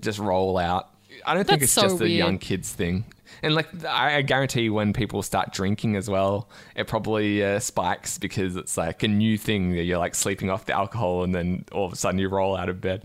[0.00, 0.89] just roll out.
[1.24, 3.04] I don't think That's it's so just a young kids thing.
[3.42, 8.18] And like, I I guarantee when people start drinking as well, it probably uh, spikes
[8.18, 11.64] because it's like a new thing that you're like sleeping off the alcohol and then
[11.72, 13.04] all of a sudden you roll out of bed.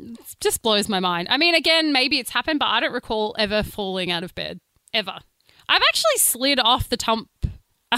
[0.00, 1.28] It just blows my mind.
[1.30, 4.60] I mean, again, maybe it's happened, but I don't recall ever falling out of bed
[4.94, 5.18] ever.
[5.68, 7.26] I've actually slid off the top.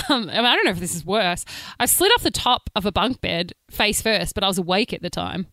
[0.08, 1.44] Um, I, mean, I don't know if this is worse.
[1.78, 4.92] I slid off the top of a bunk bed face first, but I was awake
[4.92, 5.48] at the time.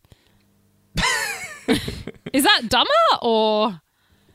[1.68, 2.92] is that dumber
[3.22, 3.82] or?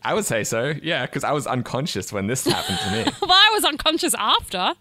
[0.05, 3.13] I would say so, yeah, because I was unconscious when this happened to me.
[3.23, 4.75] Well, I was unconscious after.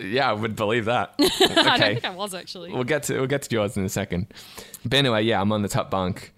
[0.00, 1.14] yeah, I would believe that.
[1.20, 1.28] Okay.
[1.56, 2.72] I don't think I was actually.
[2.72, 4.26] we'll get to we'll get to yours in a second.
[4.84, 6.32] But anyway, yeah, I'm on the top bunk.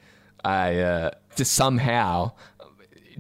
[0.44, 2.32] I uh, just somehow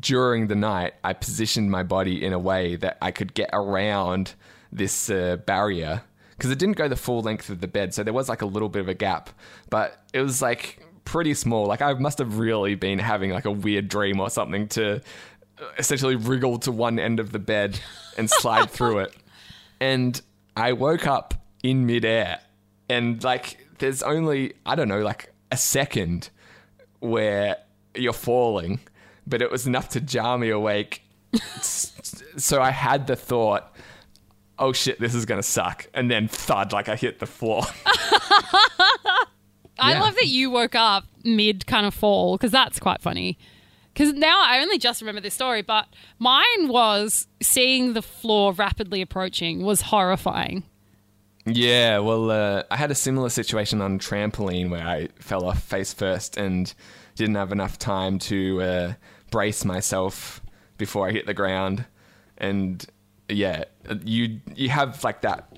[0.00, 4.34] during the night I positioned my body in a way that I could get around
[4.72, 6.02] this uh, barrier
[6.36, 8.46] because it didn't go the full length of the bed, so there was like a
[8.46, 9.30] little bit of a gap,
[9.70, 11.66] but it was like pretty small.
[11.66, 15.00] Like I must have really been having like a weird dream or something to
[15.78, 17.80] essentially wriggle to one end of the bed
[18.16, 19.16] and slide through it
[19.80, 20.20] and
[20.56, 22.40] I woke up in midair,
[22.88, 26.30] and like there's only I don't know like a second
[27.00, 27.56] where
[27.94, 28.80] you're falling,
[29.26, 31.02] but it was enough to jar me awake.
[32.36, 33.74] So I had the thought,
[34.58, 37.62] "Oh shit, this is gonna suck," and then thud like I hit the floor.
[39.78, 40.00] I Yeah.
[40.00, 43.38] love that you woke up mid kind of fall because that's quite funny.
[43.94, 45.86] Because now I only just remember this story, but
[46.18, 50.62] mine was seeing the floor rapidly approaching was horrifying.
[51.44, 55.92] Yeah, well, uh, I had a similar situation on trampoline where I fell off face
[55.92, 56.72] first and
[57.16, 58.92] didn't have enough time to uh,
[59.30, 60.42] brace myself
[60.76, 61.86] before I hit the ground.
[62.36, 62.84] And
[63.28, 63.64] yeah,
[64.04, 65.57] you you have like that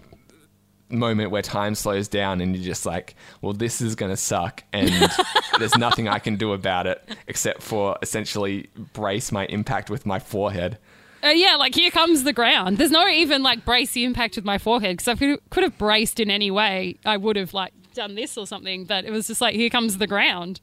[0.90, 5.10] moment where time slows down and you're just like, well, this is gonna suck, and
[5.58, 10.18] there's nothing I can do about it except for essentially brace my impact with my
[10.18, 10.78] forehead.
[11.22, 12.78] Uh, yeah, like here comes the ground.
[12.78, 15.62] There's no even like brace the impact with my forehead because if I could, could
[15.64, 18.84] have braced in any way, I would have like done this or something.
[18.84, 20.60] But it was just like here comes the ground.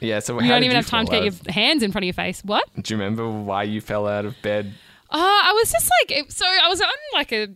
[0.00, 2.14] Yeah, so You don't even have time to get your hands in front of your
[2.14, 2.42] face.
[2.44, 2.64] What?
[2.80, 4.74] Do you remember why you fell out of bed?
[5.10, 7.48] Uh, I was just like, so I was on like a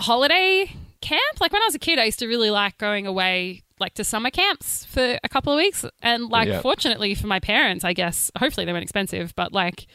[0.00, 1.40] holiday camp.
[1.40, 4.04] Like when I was a kid, I used to really like going away like to
[4.04, 5.84] summer camps for a couple of weeks.
[6.02, 6.60] And like, Yeah.
[6.60, 9.86] fortunately for my parents, I guess, hopefully they weren't expensive, but like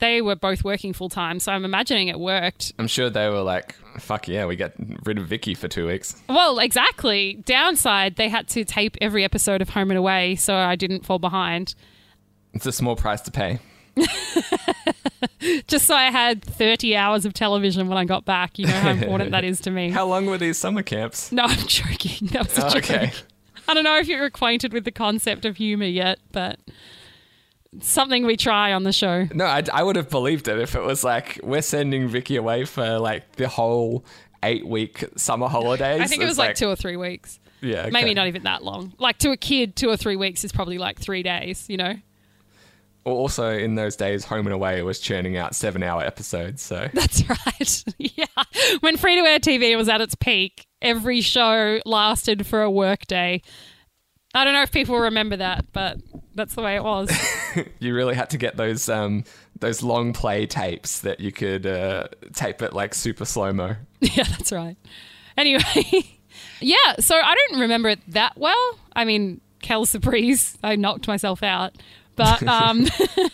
[0.00, 1.38] they were both working full time.
[1.40, 2.72] So I'm imagining it worked.
[2.78, 4.74] I'm sure they were like, fuck yeah, we get
[5.04, 6.16] rid of Vicki for two weeks.
[6.28, 7.34] Well, exactly.
[7.44, 11.18] Downside, they had to tape every episode of Home and Away so I didn't fall
[11.18, 11.74] behind.
[12.54, 13.58] It's a small price to pay.
[15.66, 18.58] Just so I had 30 hours of television when I got back.
[18.58, 19.90] You know how important that is to me.
[20.00, 21.32] How long were these summer camps?
[21.32, 22.28] No, I'm joking.
[22.32, 22.84] That was a Oh, joke.
[22.84, 23.12] okay.
[23.68, 26.58] I don't know if you're acquainted with the concept of humor yet, but
[27.80, 29.28] something we try on the show.
[29.32, 32.64] No, I, I would have believed it if it was like, we're sending Vicki away
[32.64, 34.04] for like the whole
[34.42, 36.00] eight week summer holidays.
[36.00, 37.38] I think it was like, two or three weeks.
[37.60, 37.82] Yeah.
[37.82, 37.90] okay.
[37.90, 38.94] Maybe not even that long.
[38.98, 41.94] Like to a kid, two or three weeks is probably like three days, you know?
[43.04, 46.62] Also, in those days, Home and Away was churning out seven hour episodes.
[46.62, 47.84] So That's right.
[47.98, 48.26] yeah.
[48.80, 53.06] When free to air TV was at its peak, every show lasted for a work
[53.06, 53.42] day.
[54.34, 55.98] I don't know if people remember that, but
[56.34, 57.10] that's the way it was.
[57.80, 59.24] you really had to get those um,
[59.58, 63.76] those long play tapes that you could uh, tape it like super slow mo.
[64.00, 64.76] yeah, that's right.
[65.36, 66.18] Anyway,
[66.60, 68.78] yeah, so I don't remember it that well.
[68.94, 71.74] I mean, Kel Surprise, I knocked myself out.
[72.20, 72.86] But um,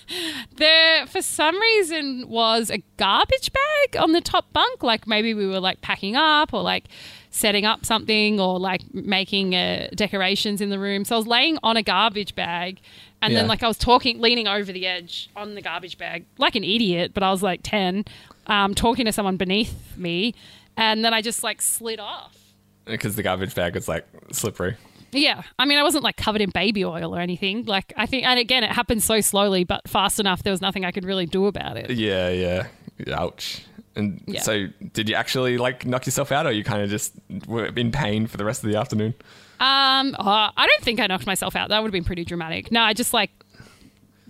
[0.56, 4.82] there for some reason was a garbage bag on the top bunk.
[4.82, 6.84] Like maybe we were like packing up or like
[7.30, 11.04] setting up something or like making uh, decorations in the room.
[11.04, 12.80] So I was laying on a garbage bag.
[13.22, 16.54] And then, like, I was talking, leaning over the edge on the garbage bag, like
[16.54, 18.04] an idiot, but I was like 10,
[18.46, 20.34] um, talking to someone beneath me.
[20.76, 22.36] And then I just like slid off.
[22.84, 24.76] Because the garbage bag was like slippery.
[25.12, 25.42] Yeah.
[25.58, 27.64] I mean, I wasn't like covered in baby oil or anything.
[27.64, 30.84] Like, I think, and again, it happened so slowly, but fast enough, there was nothing
[30.84, 31.90] I could really do about it.
[31.90, 32.66] Yeah, yeah.
[33.14, 33.64] Ouch.
[33.94, 34.40] And Yeah.
[34.42, 37.14] so, did you actually like knock yourself out, or you kind of just
[37.46, 39.14] were in pain for the rest of the afternoon?
[39.58, 41.70] Um, oh, I don't think I knocked myself out.
[41.70, 42.70] That would have been pretty dramatic.
[42.70, 43.30] No, I just like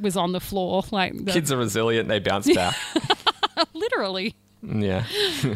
[0.01, 2.77] was on the floor, like the, Kids are resilient; they bounce back.
[3.75, 4.37] literally.
[4.63, 5.05] yeah.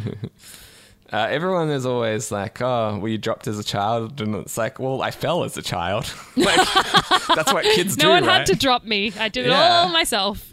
[1.13, 4.79] Uh, everyone is always like, "Oh, were you dropped as a child?" And it's like,
[4.79, 6.13] "Well, I fell as a child.
[6.37, 6.57] like,
[7.35, 8.39] that's what kids No do, No one right?
[8.39, 9.13] had to drop me.
[9.19, 10.53] I did it all myself.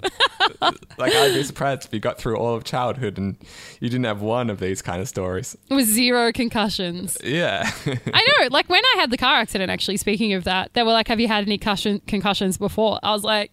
[0.98, 3.38] like, I'd be surprised if you got through all of childhood and
[3.80, 5.56] you didn't have one of these kind of stories.
[5.70, 7.18] With zero concussions.
[7.24, 7.70] Yeah.
[7.86, 8.48] I know.
[8.50, 11.20] Like when I had the car accident, actually, speaking of that, they were like, Have
[11.20, 13.00] you had any cushion- concussions before?
[13.04, 13.52] I was like,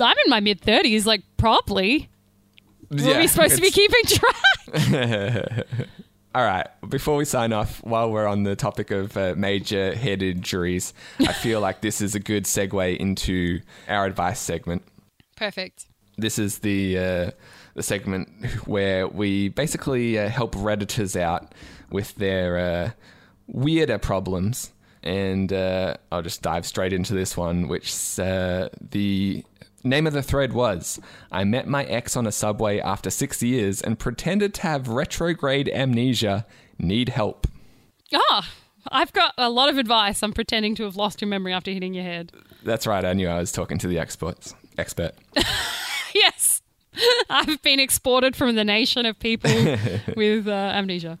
[0.00, 2.08] I'm in my mid 30s, like, probably.
[2.90, 4.34] Were yeah, we supposed to be keeping track?
[6.34, 6.66] All right.
[6.88, 11.32] Before we sign off, while we're on the topic of uh, major head injuries, I
[11.42, 14.82] feel like this is a good segue into our advice segment.
[15.36, 15.86] Perfect.
[16.16, 17.30] This is the uh,
[17.74, 18.28] the segment
[18.66, 21.54] where we basically uh, help redditors out
[21.90, 22.90] with their uh,
[23.46, 29.44] weirder problems, and uh, I'll just dive straight into this one, which uh, the
[29.84, 31.00] name of the thread was
[31.30, 35.68] I met my ex on a subway after six years and pretended to have retrograde
[35.68, 36.46] amnesia.
[36.78, 37.46] Need help.
[38.14, 38.50] Ah,
[38.90, 40.22] I've got a lot of advice.
[40.22, 42.32] I'm pretending to have lost your memory after hitting your head.
[42.64, 43.04] That's right.
[43.04, 44.54] I knew I was talking to the experts.
[44.76, 45.12] Expert.
[46.14, 46.62] Yes.
[47.30, 49.50] I've been exported from the nation of people
[50.16, 51.18] with uh, amnesia.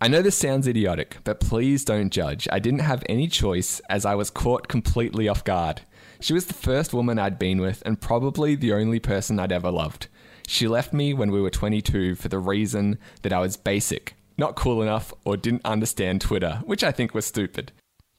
[0.00, 2.46] I know this sounds idiotic, but please don't judge.
[2.52, 5.80] I didn't have any choice as I was caught completely off guard.
[6.20, 9.70] She was the first woman I'd been with and probably the only person I'd ever
[9.70, 10.08] loved.
[10.46, 14.56] She left me when we were 22 for the reason that I was basic, not
[14.56, 17.70] cool enough, or didn't understand Twitter, which I think was stupid.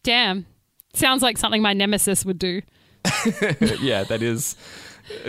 [0.04, 0.45] Damn.
[0.93, 2.62] Sounds like something my nemesis would do.
[3.82, 4.56] yeah, that is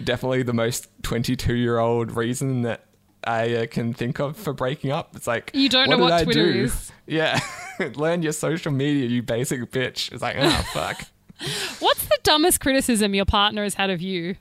[0.04, 2.84] definitely the most 22 year old reason that
[3.24, 5.14] I uh, can think of for breaking up.
[5.16, 6.60] It's like You don't know did what I Twitter do?
[6.64, 6.92] is.
[7.06, 7.40] Yeah,
[7.96, 10.12] learn your social media, you basic bitch.
[10.12, 11.02] It's like, oh fuck.
[11.78, 14.36] What's the dumbest criticism your partner has had of you?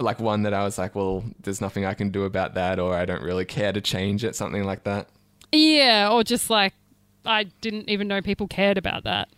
[0.00, 2.94] like one that I was like, well, there's nothing I can do about that, or
[2.94, 5.08] I don't really care to change it, something like that.
[5.50, 6.72] Yeah, or just like,
[7.24, 9.28] I didn't even know people cared about that.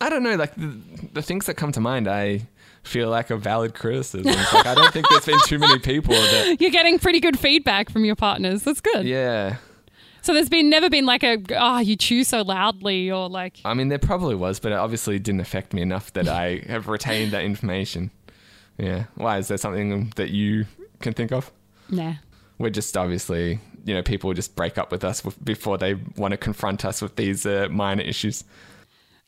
[0.00, 0.76] I don't know, like the,
[1.12, 2.48] the things that come to mind, I
[2.82, 4.24] feel like a valid criticism.
[4.24, 7.88] like I don't think there's been too many people that, You're getting pretty good feedback
[7.88, 8.64] from your partners.
[8.64, 9.06] That's good.
[9.06, 9.58] yeah.
[10.22, 13.74] So there's been never been like a, ah, you chew so loudly or like, I
[13.74, 17.32] mean, there probably was, but it obviously didn't affect me enough that I have retained
[17.32, 18.10] that information.
[18.78, 19.04] Yeah.
[19.16, 19.38] Why?
[19.38, 20.66] Is there something that you
[21.00, 21.50] can think of?
[21.90, 22.14] nah.
[22.58, 26.36] We're just obviously, you know, people just break up with us before they want to
[26.36, 28.44] confront us with these uh, minor issues.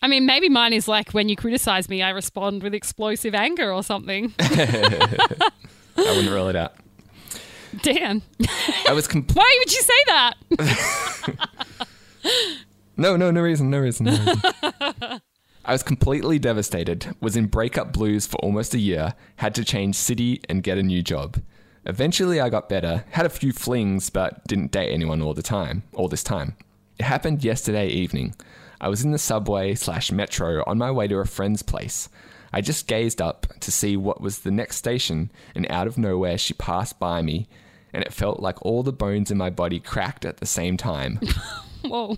[0.01, 3.73] I mean, maybe mine is like when you criticize me, I respond with explosive anger
[3.73, 4.33] or something.
[4.39, 5.51] I
[5.97, 6.75] wouldn't rule it out.
[7.83, 8.23] Dan,
[8.89, 10.35] I was com- why would you say that?
[12.97, 14.07] no, no, no reason, no reason.
[14.07, 15.21] No reason.
[15.67, 17.15] I was completely devastated.
[17.21, 19.15] Was in breakup blues for almost a year.
[19.37, 21.41] Had to change city and get a new job.
[21.87, 23.05] Eventually, I got better.
[23.11, 25.83] Had a few flings, but didn't date anyone all the time.
[25.95, 26.57] All this time.
[26.99, 28.35] It happened yesterday evening.
[28.81, 32.09] I was in the subway slash metro on my way to a friend's place.
[32.53, 36.39] I just gazed up to see what was the next station, and out of nowhere,
[36.39, 37.49] she passed by me,
[37.95, 41.19] and it felt like all the bones in my body cracked at the same time.
[41.85, 42.17] Whoa.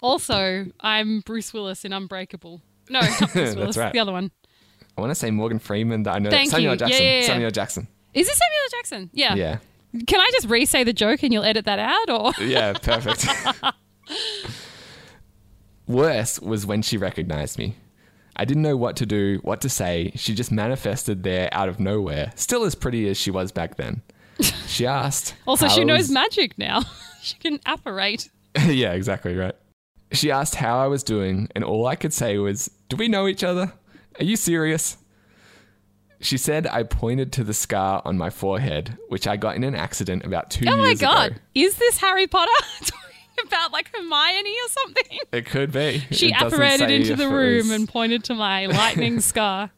[0.00, 2.60] Also, I'm Bruce Willis in Unbreakable.
[2.90, 3.76] No, not Bruce That's Willis.
[3.76, 3.92] right.
[3.92, 4.30] The other one.
[4.96, 6.02] I want to say Morgan Freeman.
[6.04, 6.80] That I know Thank Samuel you.
[6.82, 6.88] L.
[6.90, 7.04] Yeah, Jackson.
[7.06, 7.26] yeah, yeah.
[7.26, 7.88] Samuel Jackson.
[8.12, 9.10] Is it Samuel Jackson?
[9.12, 9.34] Yeah.
[9.34, 9.58] Yeah.
[10.06, 12.74] Can I just re-say the joke and you'll edit that out, or Yeah.
[12.74, 13.26] Perfect.
[15.86, 17.76] Worse was when she recognized me.
[18.36, 20.12] I didn't know what to do, what to say.
[20.16, 24.02] She just manifested there out of nowhere, still as pretty as she was back then.
[24.66, 25.34] She asked.
[25.46, 26.82] also she knows was- magic now.
[27.22, 28.28] she can apparate.
[28.66, 29.54] yeah, exactly right.
[30.12, 33.26] She asked how I was doing, and all I could say was, Do we know
[33.26, 33.72] each other?
[34.18, 34.96] Are you serious?
[36.20, 39.74] She said I pointed to the scar on my forehead, which I got in an
[39.74, 41.38] accident about two Oh my god, ago.
[41.54, 42.50] is this Harry Potter
[42.84, 45.18] talking about like Hermione or something.
[45.32, 46.02] It could be.
[46.12, 49.70] She It apparated into the room was- and pointed to my lightning scar.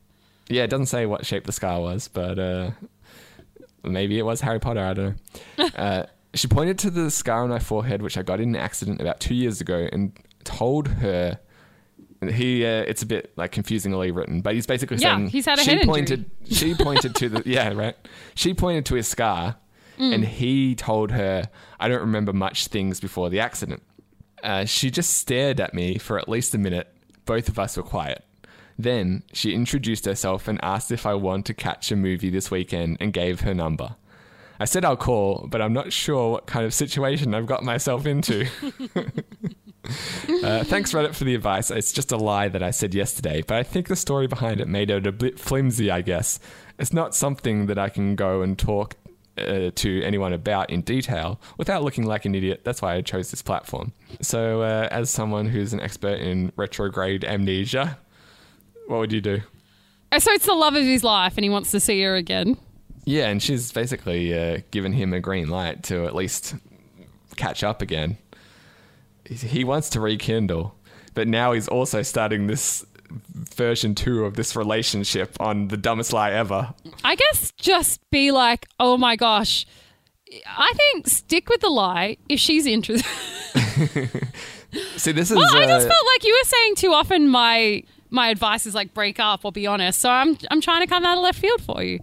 [0.49, 2.71] Yeah, it doesn't say what shape the scar was, but uh,
[3.87, 4.81] maybe it was Harry Potter.
[4.81, 5.19] I don't
[5.59, 5.65] know.
[5.77, 9.01] uh, she pointed to the scar on my forehead, which I got in an accident
[9.01, 10.13] about two years ago, and
[10.45, 11.39] told her.
[12.31, 15.59] He, uh, it's a bit like confusingly written, but he's basically Yeah, saying he's had
[15.59, 15.87] a she head injury.
[15.87, 16.31] pointed.
[16.51, 17.95] She pointed to the yeah right.
[18.35, 19.57] She pointed to his scar,
[19.99, 20.15] Mm.
[20.15, 23.83] and he told her, "I don't remember much things before the accident."
[24.43, 26.89] Uh, she just stared at me for at least a minute.
[27.27, 28.25] Both of us were quiet.
[28.79, 32.99] Then she introduced herself and asked if I want to catch a movie this weekend
[33.01, 33.97] and gave her number.
[34.59, 38.07] I said I'll call, but I'm not sure what kind of situation I've got myself
[38.07, 38.47] into.
[40.43, 41.71] uh, thanks, Reddit, for the advice.
[41.71, 44.69] It's just a lie that I said yesterday, but I think the story behind it
[44.69, 46.41] made it a bit flimsy, I guess.
[46.79, 48.97] It's not something that I can go and talk
[49.39, 52.63] uh, to anyone about in detail without looking like an idiot.
[52.65, 53.93] That's why I chose this platform.
[54.23, 57.99] So, uh, as someone who's an expert in retrograde amnesia,
[58.87, 59.41] what would you do?
[60.13, 62.57] Uh, So it's the love of his life, and he wants to see her again.
[63.05, 66.55] Yeah, and she's basically uh, given him a green light to at least
[67.37, 68.19] catch up again.
[69.29, 70.75] He wants to rekindle,
[71.15, 72.85] but now he's also starting this
[73.35, 76.75] version two of this relationship on the dumbest lie ever.
[77.05, 79.67] I guess just be like, oh my gosh.
[80.47, 83.07] I think stick with the lie if she's interested.
[84.97, 85.37] See, this is.
[85.37, 87.29] Well, I just uh, felt like you were saying too often.
[87.29, 90.01] My my advice is like break up or be honest.
[90.01, 91.99] So I'm I'm trying to come out of left field for you.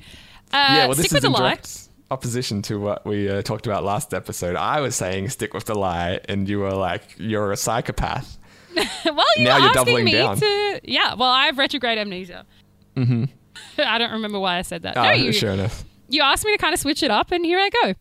[0.52, 1.60] Uh, yeah, well, this stick is with the lie.
[2.12, 4.56] opposition to what we uh, talked about last episode.
[4.56, 8.38] I was saying stick with the lie, and you were like, "You're a psychopath."
[9.06, 10.38] Well, you're Now you're doubling me down.
[10.38, 10.80] to.
[10.84, 11.14] Yeah.
[11.14, 12.46] Well, I have retrograde amnesia.
[12.96, 13.26] Mm-hmm.
[13.80, 14.98] I don't remember why I said that.
[14.98, 15.84] Ah, no, you sure enough.
[16.10, 17.94] you asked me to kind of switch it up, and here I go.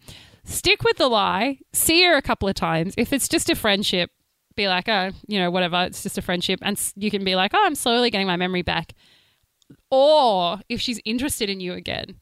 [0.44, 1.58] Stick with the lie.
[1.72, 2.94] See her a couple of times.
[2.96, 4.10] If it's just a friendship,
[4.54, 5.84] be like, oh, you know, whatever.
[5.84, 8.62] It's just a friendship, and you can be like, oh, I'm slowly getting my memory
[8.62, 8.94] back.
[9.90, 12.16] Or if she's interested in you again,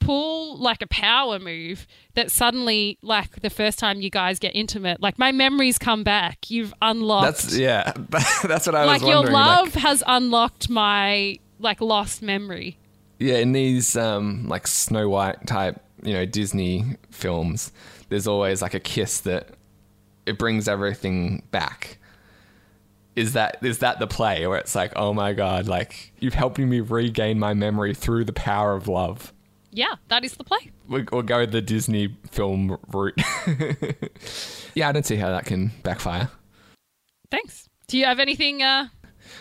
[0.00, 5.00] pull like a power move that suddenly, like the first time you guys get intimate,
[5.00, 6.50] like my memories come back.
[6.50, 7.42] You've unlocked.
[7.42, 7.92] That's yeah.
[8.44, 12.78] That's what I like was Like your love has unlocked my like lost memory.
[13.18, 17.72] Yeah, in these um, like Snow White type, you know, Disney films,
[18.08, 19.48] there's always like a kiss that
[20.28, 21.98] it brings everything back.
[23.16, 26.58] Is that is that the play where it's like, oh my god, like you've helped
[26.58, 29.32] me regain my memory through the power of love?
[29.72, 30.70] Yeah, that is the play.
[30.88, 33.20] We'll, we'll go the Disney film route.
[34.74, 36.30] yeah, I don't see how that can backfire.
[37.30, 37.68] Thanks.
[37.88, 38.62] Do you have anything?
[38.62, 38.88] Uh,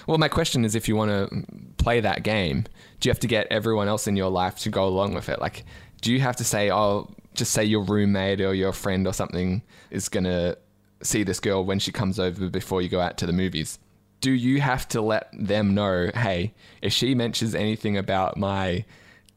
[0.08, 1.46] Well, my question is if you want to
[1.78, 2.66] play that game,
[3.00, 5.40] do you have to get everyone else in your life to go along with it?
[5.40, 5.64] Like,
[6.02, 9.62] do you have to say, oh, just say your roommate or your friend or something
[9.92, 10.58] is going to
[11.02, 13.80] see this girl when she comes over before you go out to the movies?
[14.22, 18.84] Do you have to let them know, hey, if she mentions anything about my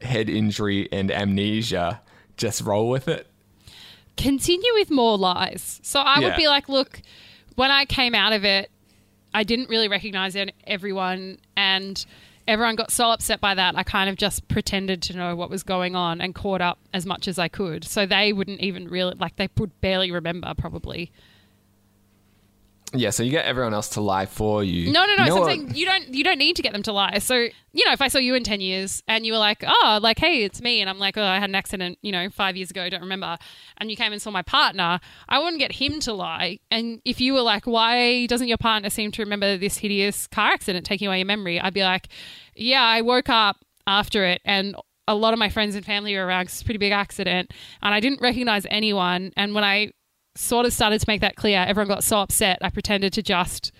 [0.01, 2.01] head injury and amnesia,
[2.37, 3.27] just roll with it?
[4.17, 5.79] continue with more lies.
[5.83, 6.27] So I Yeah.
[6.27, 7.01] would be like, look,
[7.55, 8.69] when I came out of it,
[9.33, 10.35] I didn't really recognize
[10.67, 12.05] everyone, and
[12.47, 13.75] everyone got so upset by that.
[13.77, 17.05] I kind of just pretended to know what was going on and caught up as
[17.05, 17.83] much as I could.
[17.85, 21.11] So they wouldn't even really like they would barely remember probably.
[22.93, 24.91] Yeah, so you get everyone else to lie for you.
[24.91, 25.23] No, no, no.
[25.23, 27.19] You know so I'm saying you don't you don't need to get them to lie.
[27.19, 29.99] So you know, if I saw you in ten years and you were like, oh,
[30.01, 32.57] like hey, it's me, and I'm like, oh, I had an accident, you know, five
[32.57, 33.37] years ago, don't remember,
[33.77, 36.59] and you came and saw my partner, I wouldn't get him to lie.
[36.69, 40.51] And if you were like, why doesn't your partner seem to remember this hideous car
[40.51, 41.61] accident taking away your memory?
[41.61, 42.09] I'd be like,
[42.55, 44.75] yeah, I woke up after it and.
[45.07, 47.51] A lot of my friends and family were around 'cause it's a pretty big accident,
[47.81, 49.33] and I didn't recognize anyone.
[49.35, 49.91] And when I
[50.35, 52.59] sort of started to make that clear, everyone got so upset.
[52.61, 53.71] I pretended to just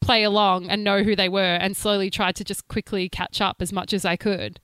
[0.00, 3.56] play along and know who they were and slowly tried to just quickly catch up
[3.60, 4.60] as much as I could.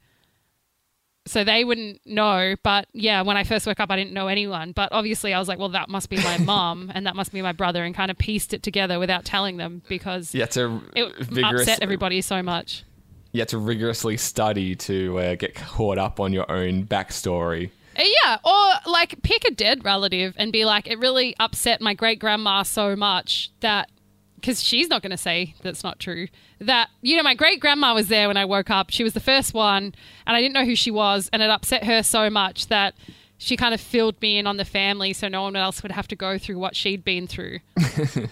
[1.26, 4.70] So they wouldn't know, but yeah, when I first woke up, I didn't know anyone.
[4.70, 7.42] But obviously, I was like, well, that must be my mum and that must be
[7.42, 11.16] my brother, and kind of pieced it together without telling them because yeah, to it
[11.18, 12.84] vigorous, upset everybody so much.
[13.32, 17.70] you have to rigorously study to uh, get caught up on your own backstory.
[17.98, 22.18] Yeah, or like pick a dead relative and be like, it really upset my great
[22.18, 23.90] grandma so much that
[24.36, 26.28] because she's not going to say that's not true.
[26.60, 28.90] That you know, my great grandma was there when I woke up.
[28.90, 29.94] She was the first one,
[30.26, 32.94] and I didn't know who she was, and it upset her so much that
[33.38, 36.08] she kind of filled me in on the family, so no one else would have
[36.08, 37.58] to go through what she'd been through.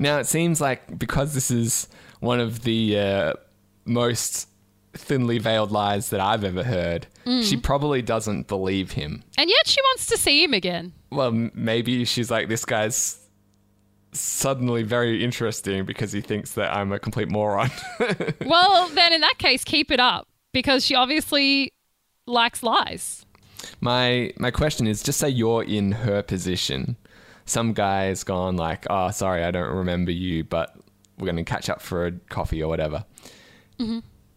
[0.00, 1.86] Now it seems like because this is
[2.20, 3.32] one of the uh,
[3.84, 4.48] most
[4.94, 7.48] thinly veiled lies that I've ever heard, Mm.
[7.48, 9.22] she probably doesn't believe him.
[9.38, 10.92] And yet she wants to see him again.
[11.12, 13.16] Well, maybe she's like, this guy's
[14.12, 17.70] suddenly very interesting because he thinks that I'm a complete moron.
[18.44, 21.72] Well, then in that case, keep it up because she obviously
[22.26, 23.24] likes lies.
[23.80, 26.96] my my question is just say you're in her position.
[27.44, 30.74] Some guy's gone like, "Oh, sorry, I don't remember you, but
[31.18, 33.04] we're going to catch up for a coffee or whatever."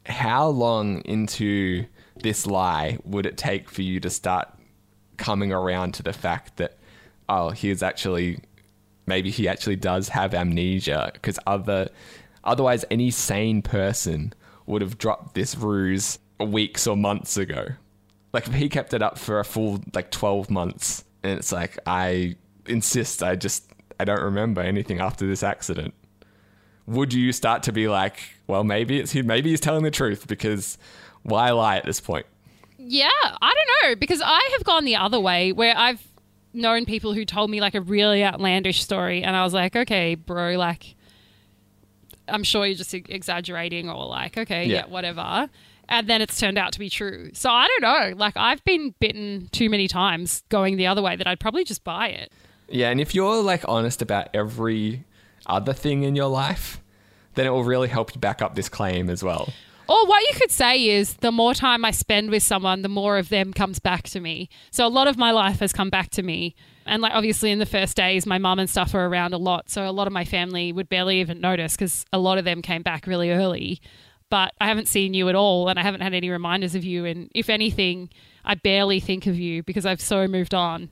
[0.05, 1.85] How long into
[2.21, 4.47] this lie would it take for you to start
[5.17, 6.77] coming around to the fact that
[7.29, 8.39] oh, he is actually
[9.05, 11.11] maybe he actually does have amnesia?
[11.13, 11.89] Because other
[12.43, 14.33] otherwise any sane person
[14.65, 17.67] would have dropped this ruse weeks or months ago.
[18.33, 21.03] Like if he kept it up for a full like 12 months.
[21.23, 22.35] And it's like i
[22.67, 25.93] insist i just i don't remember anything after this accident
[26.85, 30.77] would you start to be like well maybe it's maybe he's telling the truth because
[31.23, 32.25] why lie at this point
[32.77, 36.05] Yeah, I don't know because I have gone the other way where I've
[36.53, 40.13] known people who told me like a really outlandish story, and I was like, okay,
[40.15, 40.93] bro, like,
[42.27, 44.85] I'm sure you're just exaggerating, or like, okay, yeah, Yeah.
[44.87, 45.49] whatever.
[45.89, 47.31] And then it's turned out to be true.
[47.33, 48.17] So I don't know.
[48.17, 51.83] Like, I've been bitten too many times going the other way that I'd probably just
[51.83, 52.31] buy it.
[52.69, 55.03] Yeah, and if you're like honest about every
[55.45, 56.81] other thing in your life,
[57.35, 59.51] then it will really help you back up this claim as well.
[59.87, 63.17] Or what you could say is the more time I spend with someone, the more
[63.17, 64.49] of them comes back to me.
[64.71, 66.55] So a lot of my life has come back to me.
[66.85, 69.69] And like obviously in the first days, my mum and stuff are around a lot.
[69.69, 72.61] So a lot of my family would barely even notice because a lot of them
[72.61, 73.81] came back really early.
[74.29, 77.05] But I haven't seen you at all and I haven't had any reminders of you.
[77.05, 78.09] And if anything,
[78.45, 80.89] I barely think of you because I've so moved on.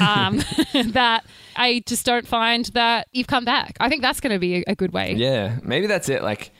[0.00, 0.38] Um,
[0.92, 1.24] that
[1.56, 3.76] I just don't find that you've come back.
[3.80, 5.14] I think that's going to be a, good way.
[5.14, 6.22] Yeah, maybe that's it.
[6.22, 6.52] Like,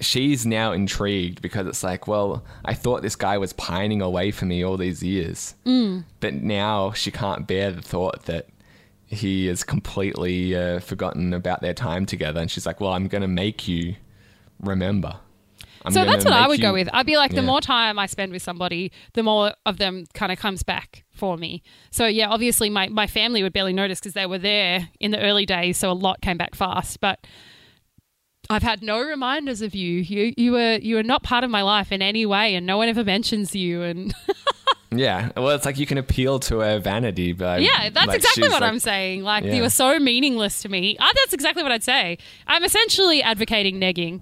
[0.00, 4.44] she's now intrigued because it's like, well, I thought this guy was pining away for
[4.44, 5.54] me all these years.
[5.64, 6.04] Mm.
[6.20, 8.48] But now she can't bear the thought that
[9.06, 12.40] he has completely uh, forgotten about their time together.
[12.40, 13.96] And she's like, well, I'm going to make you
[14.60, 15.16] remember.
[15.84, 16.88] I'm so that's what I would go with.
[16.92, 17.42] I'd be like, the Yeah.
[17.42, 21.36] more time I spend with somebody, the more of them kind of comes back for
[21.36, 21.62] me.
[21.90, 25.20] So yeah, obviously my, my family would barely notice because they were there in the
[25.20, 27.00] early days, so a lot came back fast.
[27.00, 27.26] But
[28.50, 30.00] I've had no reminders of you.
[30.00, 32.76] You you were you were not part of my life in any way, and no
[32.76, 33.82] one ever mentions you.
[33.82, 34.14] And
[34.96, 35.30] Yeah.
[35.36, 38.60] Well, it's like you can appeal to her vanity, but yeah, that's like, exactly what
[38.60, 39.22] like- I'm saying.
[39.22, 39.54] Like Yeah.
[39.54, 40.96] you were so meaningless to me.
[41.00, 42.18] Ah, that's exactly what I'd say.
[42.46, 44.20] I'm essentially advocating negging.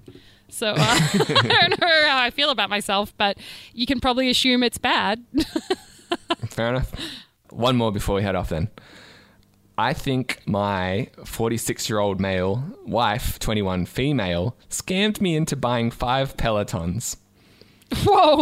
[0.53, 3.37] So uh, I don't know how I feel about myself, but
[3.73, 5.23] you can probably assume it's bad.
[6.49, 6.91] Fair enough.
[7.49, 8.69] One more before we head off then.
[9.77, 16.37] I think my 46 year old male wife, 21 female, scammed me into buying five
[16.37, 17.17] Pelotons.
[18.03, 18.37] Whoa.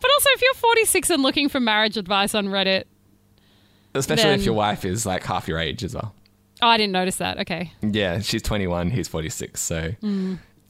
[0.00, 2.84] But also, if you're 46 and looking for marriage advice on Reddit,
[3.94, 6.14] Especially if your wife is like half your age as well.
[6.62, 7.38] oh, I didn't notice that.
[7.40, 9.60] Okay, Yeah, she's 21, he's 46.
[9.60, 9.92] So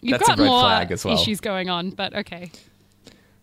[0.02, 1.14] you've That's a got red more flag as well.
[1.14, 2.50] issues going on, but okay.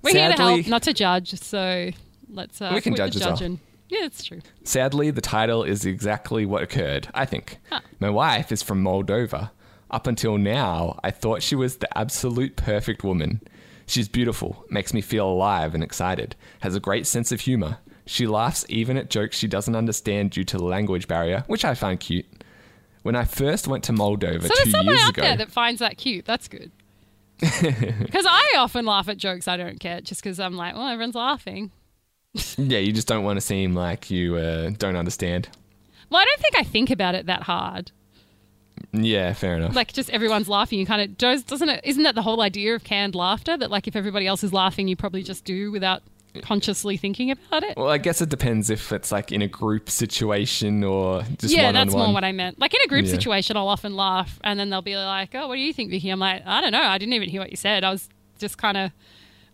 [0.02, 1.32] We're here to Sadly- help, not to judge.
[1.40, 1.90] So
[2.30, 3.36] let's uh, We can judge the as well.
[3.36, 3.60] judging.
[3.90, 4.42] Yeah, it's true.
[4.64, 7.58] sadly, the title is exactly what occurred, I think.
[8.00, 9.50] My wife is from Moldova.
[9.90, 13.42] Up until now, I thought she was the absolute perfect woman.
[13.88, 17.80] She's beautiful, makes me feel alive and excited, has a great sense of humor.
[18.06, 21.74] She laughs even at jokes she doesn't understand due to the language barrier, which I
[21.74, 22.28] find cute.
[23.04, 25.52] When I first went to Moldova So two there's someone years out ago, there that
[25.52, 26.26] finds that cute.
[26.26, 26.72] That's good.
[27.42, 31.16] Because I often laugh at jokes I don't get just because I'm like, well, everyone's
[31.16, 31.72] laughing.
[32.58, 35.48] yeah, you just don't want to seem like you uh, don't understand.
[36.10, 37.92] Well, I don't think I think about it that hard.
[38.92, 39.76] Yeah, fair enough.
[39.76, 42.84] like just everyone's laughing you kind of doesn't it isn't that the whole idea of
[42.84, 46.02] canned laughter that like if everybody else is laughing you probably just do without
[46.44, 49.90] consciously thinking about it well, I guess it depends if it's like in a group
[49.90, 53.12] situation or just yeah that's more what i meant like in a group Yeah.
[53.12, 56.10] situation i'll often laugh and then they'll be like oh what do you think vicki
[56.10, 58.08] i'm like i don't know i didn't even hear what you said i was
[58.40, 58.92] just kind of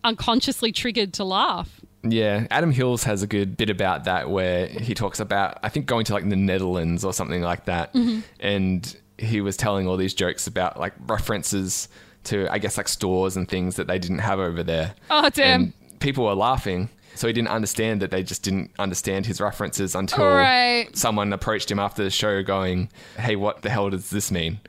[0.04, 4.94] unconsciously triggered to laugh Yeah, Adam Hills has a good bit about that where he
[4.94, 8.20] talks about I think going to like the Netherlands or something like that, Mm-hmm.
[8.38, 11.88] and he was telling all these jokes about like references
[12.24, 14.94] to I guess like stores and things that they didn't have over there.
[15.10, 15.62] Oh, damn.
[15.62, 19.94] And people were laughing, so he didn't understand that they just didn't understand his references
[19.94, 20.88] until Right.
[20.94, 24.60] someone approached him after the show, going, "Hey, what the hell does this mean?"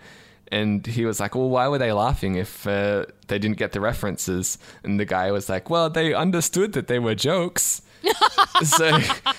[0.50, 3.82] And he was like, "Well, why were they laughing if uh, they didn't get the
[3.82, 7.82] references?" And the guy was like, "Well, they understood that they were jokes."
[8.64, 8.86] so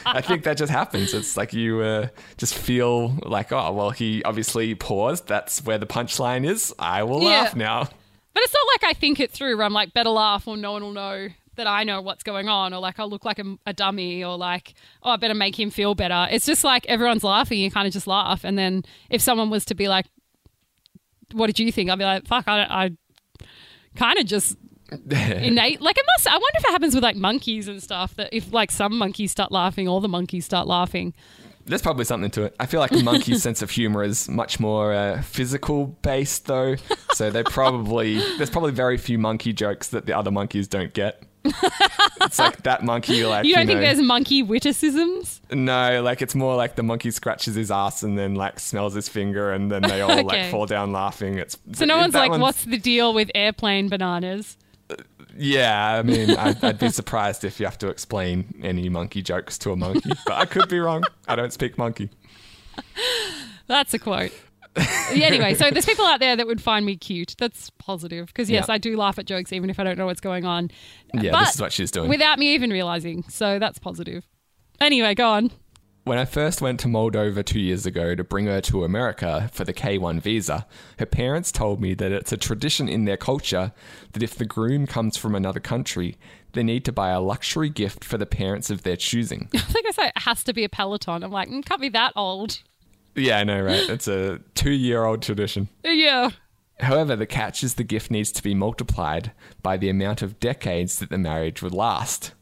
[0.05, 1.15] I think that just happens.
[1.15, 5.27] It's like you uh, just feel like, oh, well, he obviously paused.
[5.29, 6.75] That's where the punchline is.
[6.79, 7.29] I will Yeah.
[7.43, 7.85] laugh now.
[8.35, 10.71] but it's not like i think it through where i'm like better laugh or no
[10.73, 11.29] one will know
[11.59, 14.37] that I know what's going on, or like I'll look like a, a dummy, or
[14.37, 16.27] like oh I better make him feel better.
[16.31, 19.65] It's just like everyone's laughing, you kind of just laugh, and then if someone was
[19.67, 20.07] to be like,
[21.33, 22.91] "What did you think?" I'd be like, "Fuck, I, I
[23.97, 24.57] kind of just
[25.11, 28.31] innate like it must i wonder if it happens with like monkeys and stuff that
[28.33, 31.13] if like some monkeys start laughing all the monkeys start laughing
[31.69, 32.57] There's probably something to it.
[32.59, 36.77] I feel like a monkey's sense of humor is much more uh, physical based, though.
[37.13, 41.23] So they probably there's probably very few monkey jokes that the other monkeys don't get.
[41.45, 46.35] it's like that monkey, like you don't think know, there's monkey witticisms no, like it's
[46.35, 49.83] more like the monkey scratches his ass and then like smells his finger, and then
[49.83, 51.39] they all like fall down laughing.
[51.39, 54.57] It's so no one's like what's the deal with airplane bananas
[55.37, 59.59] Yeah, I mean, I'd, I'd be surprised if you have to explain any monkey jokes
[59.59, 61.05] to a monkey, but I could be wrong.
[61.29, 62.09] I don't speak monkey.
[63.67, 64.33] that's a quote
[65.13, 68.49] yeah, anyway so there's people out there that would find me cute that's positive because
[68.49, 68.75] yes Yeah.
[68.75, 70.71] i do laugh at jokes even if i don't know what's going on
[71.15, 72.09] Yeah, But this is what she's doing.
[72.09, 74.25] without me even realizing so that's positive
[74.81, 75.51] anyway go on
[76.09, 79.65] When I first went to Moldova two years ago to bring her to America for
[79.65, 80.67] the K1 visa,
[80.99, 83.73] her parents told me that it's a tradition in their culture
[84.13, 86.17] that if the groom comes from another country,
[86.55, 89.51] they need to buy a luxury gift for the parents of their choosing.
[89.55, 91.91] i think i say it has to be a peloton i'm like mm, can't be
[91.91, 92.63] that old
[93.15, 93.89] yeah, I know, right?
[93.91, 95.69] It's a two year old tradition.
[95.85, 96.31] yeah
[96.81, 99.33] However, the catch is the gift needs to be multiplied
[99.63, 102.33] by the amount of decades that the marriage would last.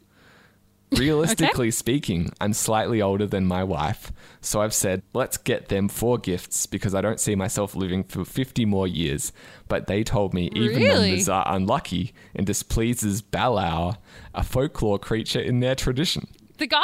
[0.92, 6.16] Realistically speaking, I'm slightly older than my wife, so I've said, let's get them four
[6.16, 9.32] gifts because I don't see myself living for 50 more years.
[9.68, 11.08] But they told me even Really?
[11.10, 13.96] numbers are unlucky and displeases Balaur,
[14.34, 16.28] a folklore creature in their tradition.
[16.58, 16.80] the guy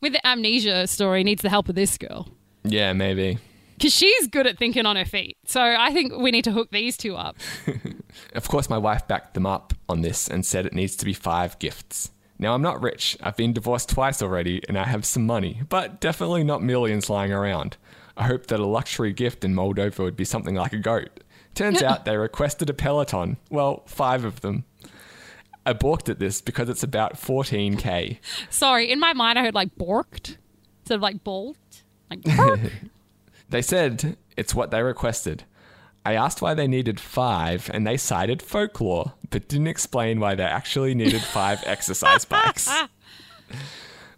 [0.00, 2.28] with the amnesia story needs the help of this girl
[2.64, 3.38] Yeah, maybe.
[3.76, 5.36] because she's good at thinking on her feet.
[5.46, 7.36] So I think we need to hook these two up.
[8.34, 11.12] Of course, my wife backed them up on this and said it needs to be
[11.14, 12.10] five gifts.
[12.42, 13.16] Now, I'm not rich.
[13.22, 17.32] I've been divorced twice already and I have some money, but definitely not millions lying
[17.32, 17.76] around.
[18.16, 21.22] I hope that a luxury gift in Moldova would be something like a goat.
[21.54, 23.36] Turns out they requested a Peloton.
[23.48, 24.64] Well, five of them.
[25.64, 28.18] I balked at this because it's about 14k.
[28.50, 30.36] Sorry, in my mind I heard like borked
[30.80, 31.84] instead of like balked.
[32.10, 32.26] Like.
[33.50, 35.44] They said it's what they requested.
[36.04, 40.44] I asked why they needed five, and they cited folklore, but didn't explain why they
[40.44, 42.68] actually needed five exercise bikes.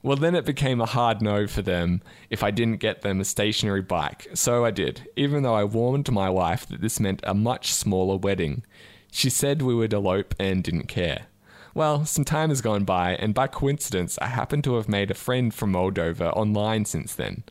[0.03, 3.25] Well, then it became a hard no for them if I didn't get them a
[3.25, 4.29] stationary bike.
[4.35, 8.17] So I did, even though I warned my wife that this meant a much smaller
[8.17, 8.65] wedding.
[9.11, 11.27] She said we would elope and didn't care.
[11.75, 15.15] Well, some time has gone by, and by coincidence, I happen to have made a
[15.15, 17.43] friend from Moldova online since then.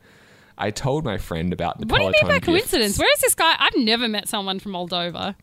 [0.56, 2.46] I told my friend about the what do you mean by gifts.
[2.46, 2.98] coincidence?
[2.98, 3.56] Where is this guy?
[3.58, 5.34] I've never met someone from Moldova.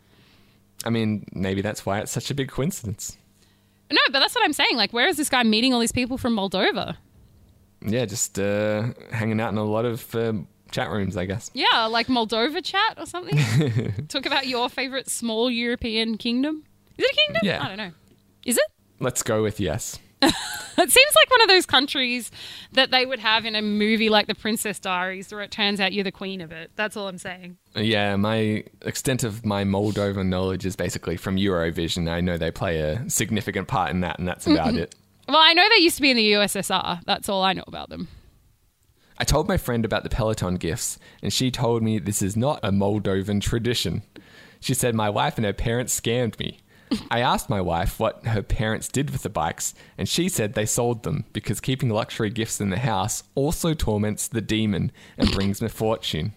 [0.86, 3.18] I mean, maybe that's why it's such a big coincidence.
[3.92, 4.78] No, but that's what I'm saying.
[4.78, 6.96] Like, where is this guy meeting all these people from Moldova?
[7.82, 11.52] Yeah, just uh, hanging out in a lot of um, chat rooms, I guess.
[11.54, 14.06] Yeah, like Moldova chat or something.
[14.08, 16.64] Talk about your favorite small European kingdom.
[16.98, 17.42] Is it a kingdom?
[17.44, 17.64] Yeah.
[17.64, 17.92] I don't know.
[18.46, 18.64] Is it?
[19.00, 20.00] Let's go with yes.
[20.77, 22.31] It seems like one of those countries
[22.72, 25.93] that they would have in a movie like The Princess Diaries, where it turns out
[25.93, 26.72] you're the queen of it.
[26.76, 27.57] That's all I'm saying.
[27.76, 32.10] Uh, yeah, my extent of my Moldovan knowledge is basically from Eurovision.
[32.10, 34.95] I know they play a significant part in that, and that's about it.
[35.27, 37.02] Well, I know they used to be in the USSR.
[37.06, 38.07] That's all I know about them.
[39.19, 42.60] I told my friend about the Peloton gifts, and she told me this is not
[42.64, 44.02] a Moldovan tradition.
[44.60, 46.60] She said my wife and her parents scammed me.
[47.10, 50.66] I asked my wife what her parents did with the bikes, and she said they
[50.66, 55.62] sold them because keeping luxury gifts in the house also torments the demon and brings
[55.62, 56.34] misfortune.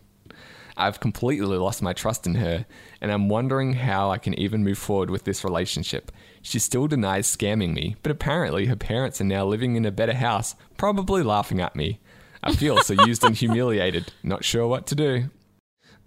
[0.77, 2.67] I've completely lost my trust in her,
[3.01, 6.11] and I'm wondering how I can even move forward with this relationship.
[6.43, 10.15] She still denies scamming me, but apparently her parents are now living in a better
[10.15, 12.01] house, probably laughing at me.
[12.43, 15.31] I feel so used and humiliated, not sure what to do.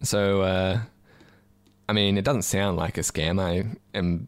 [0.04, 0.82] So, uh,
[1.90, 3.42] I mean, it doesn't sound like a scam.
[3.42, 4.28] I am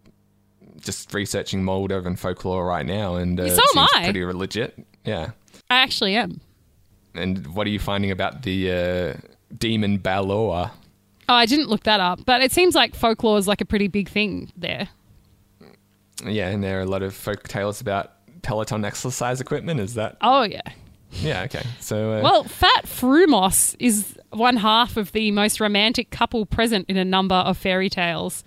[0.81, 4.03] just researching Moldovan folklore right now, and uh, So it am I.
[4.05, 4.85] pretty legit.
[5.05, 5.31] Yeah.
[5.69, 6.41] I actually am.
[7.15, 9.13] And what are you finding about the uh,
[9.57, 10.71] demon Baloa?
[11.27, 13.87] Oh, I didn't look that up, but it seems like folklore is like a pretty
[13.87, 14.89] big thing there.
[16.25, 18.11] Yeah, and there are a lot of folk tales about
[18.41, 19.79] Peloton exercise equipment.
[19.79, 20.17] Is that?
[20.21, 20.61] Oh, yeah.
[21.11, 21.63] Yeah, okay.
[21.79, 26.97] So, uh, Well, Fat Frumos is one half of the most romantic couple present in
[26.97, 28.43] a number of fairy tales.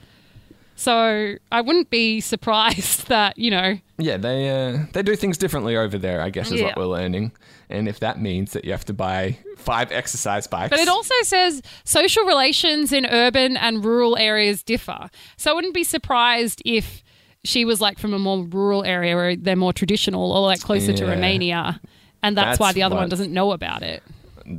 [0.82, 5.76] So I wouldn't be surprised that, you know, yeah, they uh, they do things differently
[5.76, 6.20] over there.
[6.20, 6.66] I guess is Yeah.
[6.66, 7.30] what we're learning.
[7.70, 11.14] And if that means that you have to buy five exercise bikes, But it also
[11.22, 15.08] says social relations in urban and rural areas differ.
[15.36, 17.02] So I wouldn't be surprised if
[17.44, 20.92] she was like from a more rural area where they're more traditional or like closer
[20.92, 21.80] to Romania.
[22.24, 24.02] And that's, why the other one doesn't know about it.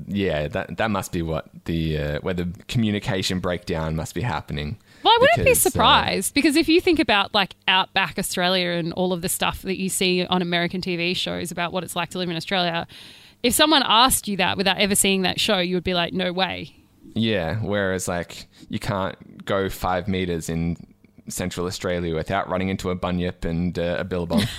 [0.07, 4.77] Yeah, that that must be what the uh, where the communication breakdown must be happening.
[5.03, 8.69] Well, I wouldn't be Because, uh, surprised because if you think about like Outback Australia
[8.72, 11.95] and all of the stuff that you see on American TV shows about what it's
[11.95, 12.88] like to live in Australia,
[13.43, 16.31] if someone asked you that without ever seeing that show, you would be like, no
[16.31, 16.76] way.
[17.15, 20.77] Yeah, whereas like you can't go five meters in
[21.27, 24.43] Central Australia without running into a bunyip and uh, a billabong.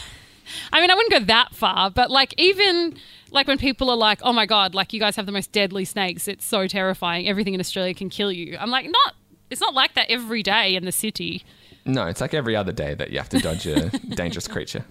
[0.72, 2.96] I mean, I wouldn't go that far, but like even
[3.30, 5.84] like when people are like, "Oh my god, like you guys have the most deadly
[5.84, 6.28] snakes.
[6.28, 7.28] It's so terrifying.
[7.28, 9.14] Everything in Australia can kill you." I'm like, "Not
[9.50, 11.44] it's not like that every day in the city."
[11.86, 14.84] no, it's like every other day that you have to dodge a dangerous creature.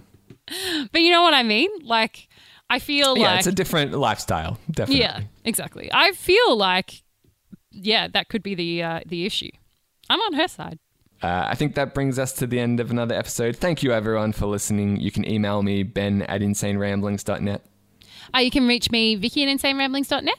[0.92, 1.70] But you know what I mean?
[1.82, 2.28] Like
[2.70, 5.00] I feel Yeah, like it's a different lifestyle, definitely.
[5.00, 5.90] Yeah, exactly.
[5.92, 7.02] I feel like
[7.70, 9.50] yeah, that could be the uh, the issue.
[10.08, 10.78] I'm on her side.
[11.24, 13.56] Uh, I think that brings us to the end of another episode.
[13.56, 15.00] Thank you, everyone, for listening.
[15.00, 17.62] You can email me, ben at insaneramblings.net,
[18.34, 20.38] Uh, you can reach me, Vicki at insaneramblings.net.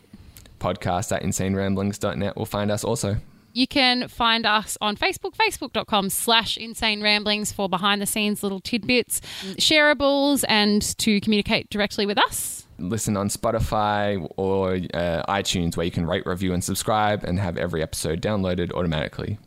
[0.59, 3.17] podcast at insaneramblings.net will find us also.
[3.53, 8.59] You can find us on Facebook, facebook.com slash insane ramblings for behind the scenes little
[8.59, 9.21] tidbits,
[9.57, 12.67] shareables, and to communicate directly with us.
[12.77, 17.57] Listen on Spotify or uh, iTunes, where you can rate, review, and subscribe and have
[17.57, 19.39] every episode downloaded automatically.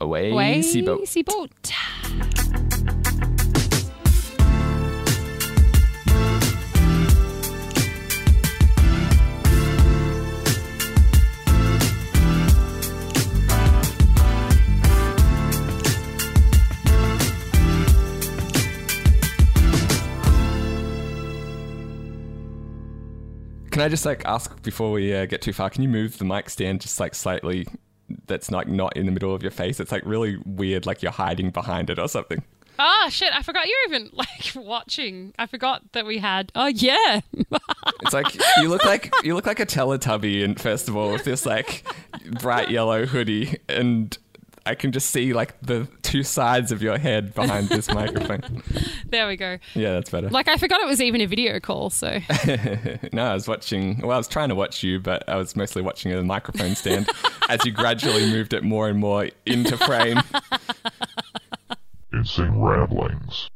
[0.00, 1.06] Away, Way Seaboat.
[1.06, 1.50] Seaboat.
[23.70, 25.68] Can I just like ask before we uh, get too far?
[25.68, 27.66] Can you move the mic stand just like slightly?
[28.26, 29.80] That's like not in the middle of your face.
[29.80, 32.42] It's like really weird, like you're hiding behind it or something.
[32.78, 33.32] Ah, shit.
[33.32, 35.32] I forgot you're even like watching.
[35.38, 36.50] I forgot that we had.
[36.54, 37.20] Oh, yeah.
[38.02, 41.24] It's like you look like you look like a Teletubby, and first of all, with
[41.24, 41.84] this like
[42.40, 44.16] bright yellow hoodie, and
[44.66, 48.62] I can just see like the two sides of your head behind this microphone.
[49.08, 49.58] there we go.
[49.74, 50.30] Yeah, that's better.
[50.30, 51.90] Like, I forgot it was even a video call.
[51.90, 52.20] So,
[53.12, 53.98] no, I was watching.
[54.00, 57.08] Well, I was trying to watch you, but I was mostly watching a microphone stand
[57.48, 60.20] as you gradually moved it more and more into frame.
[62.12, 63.48] Insane Ramblings.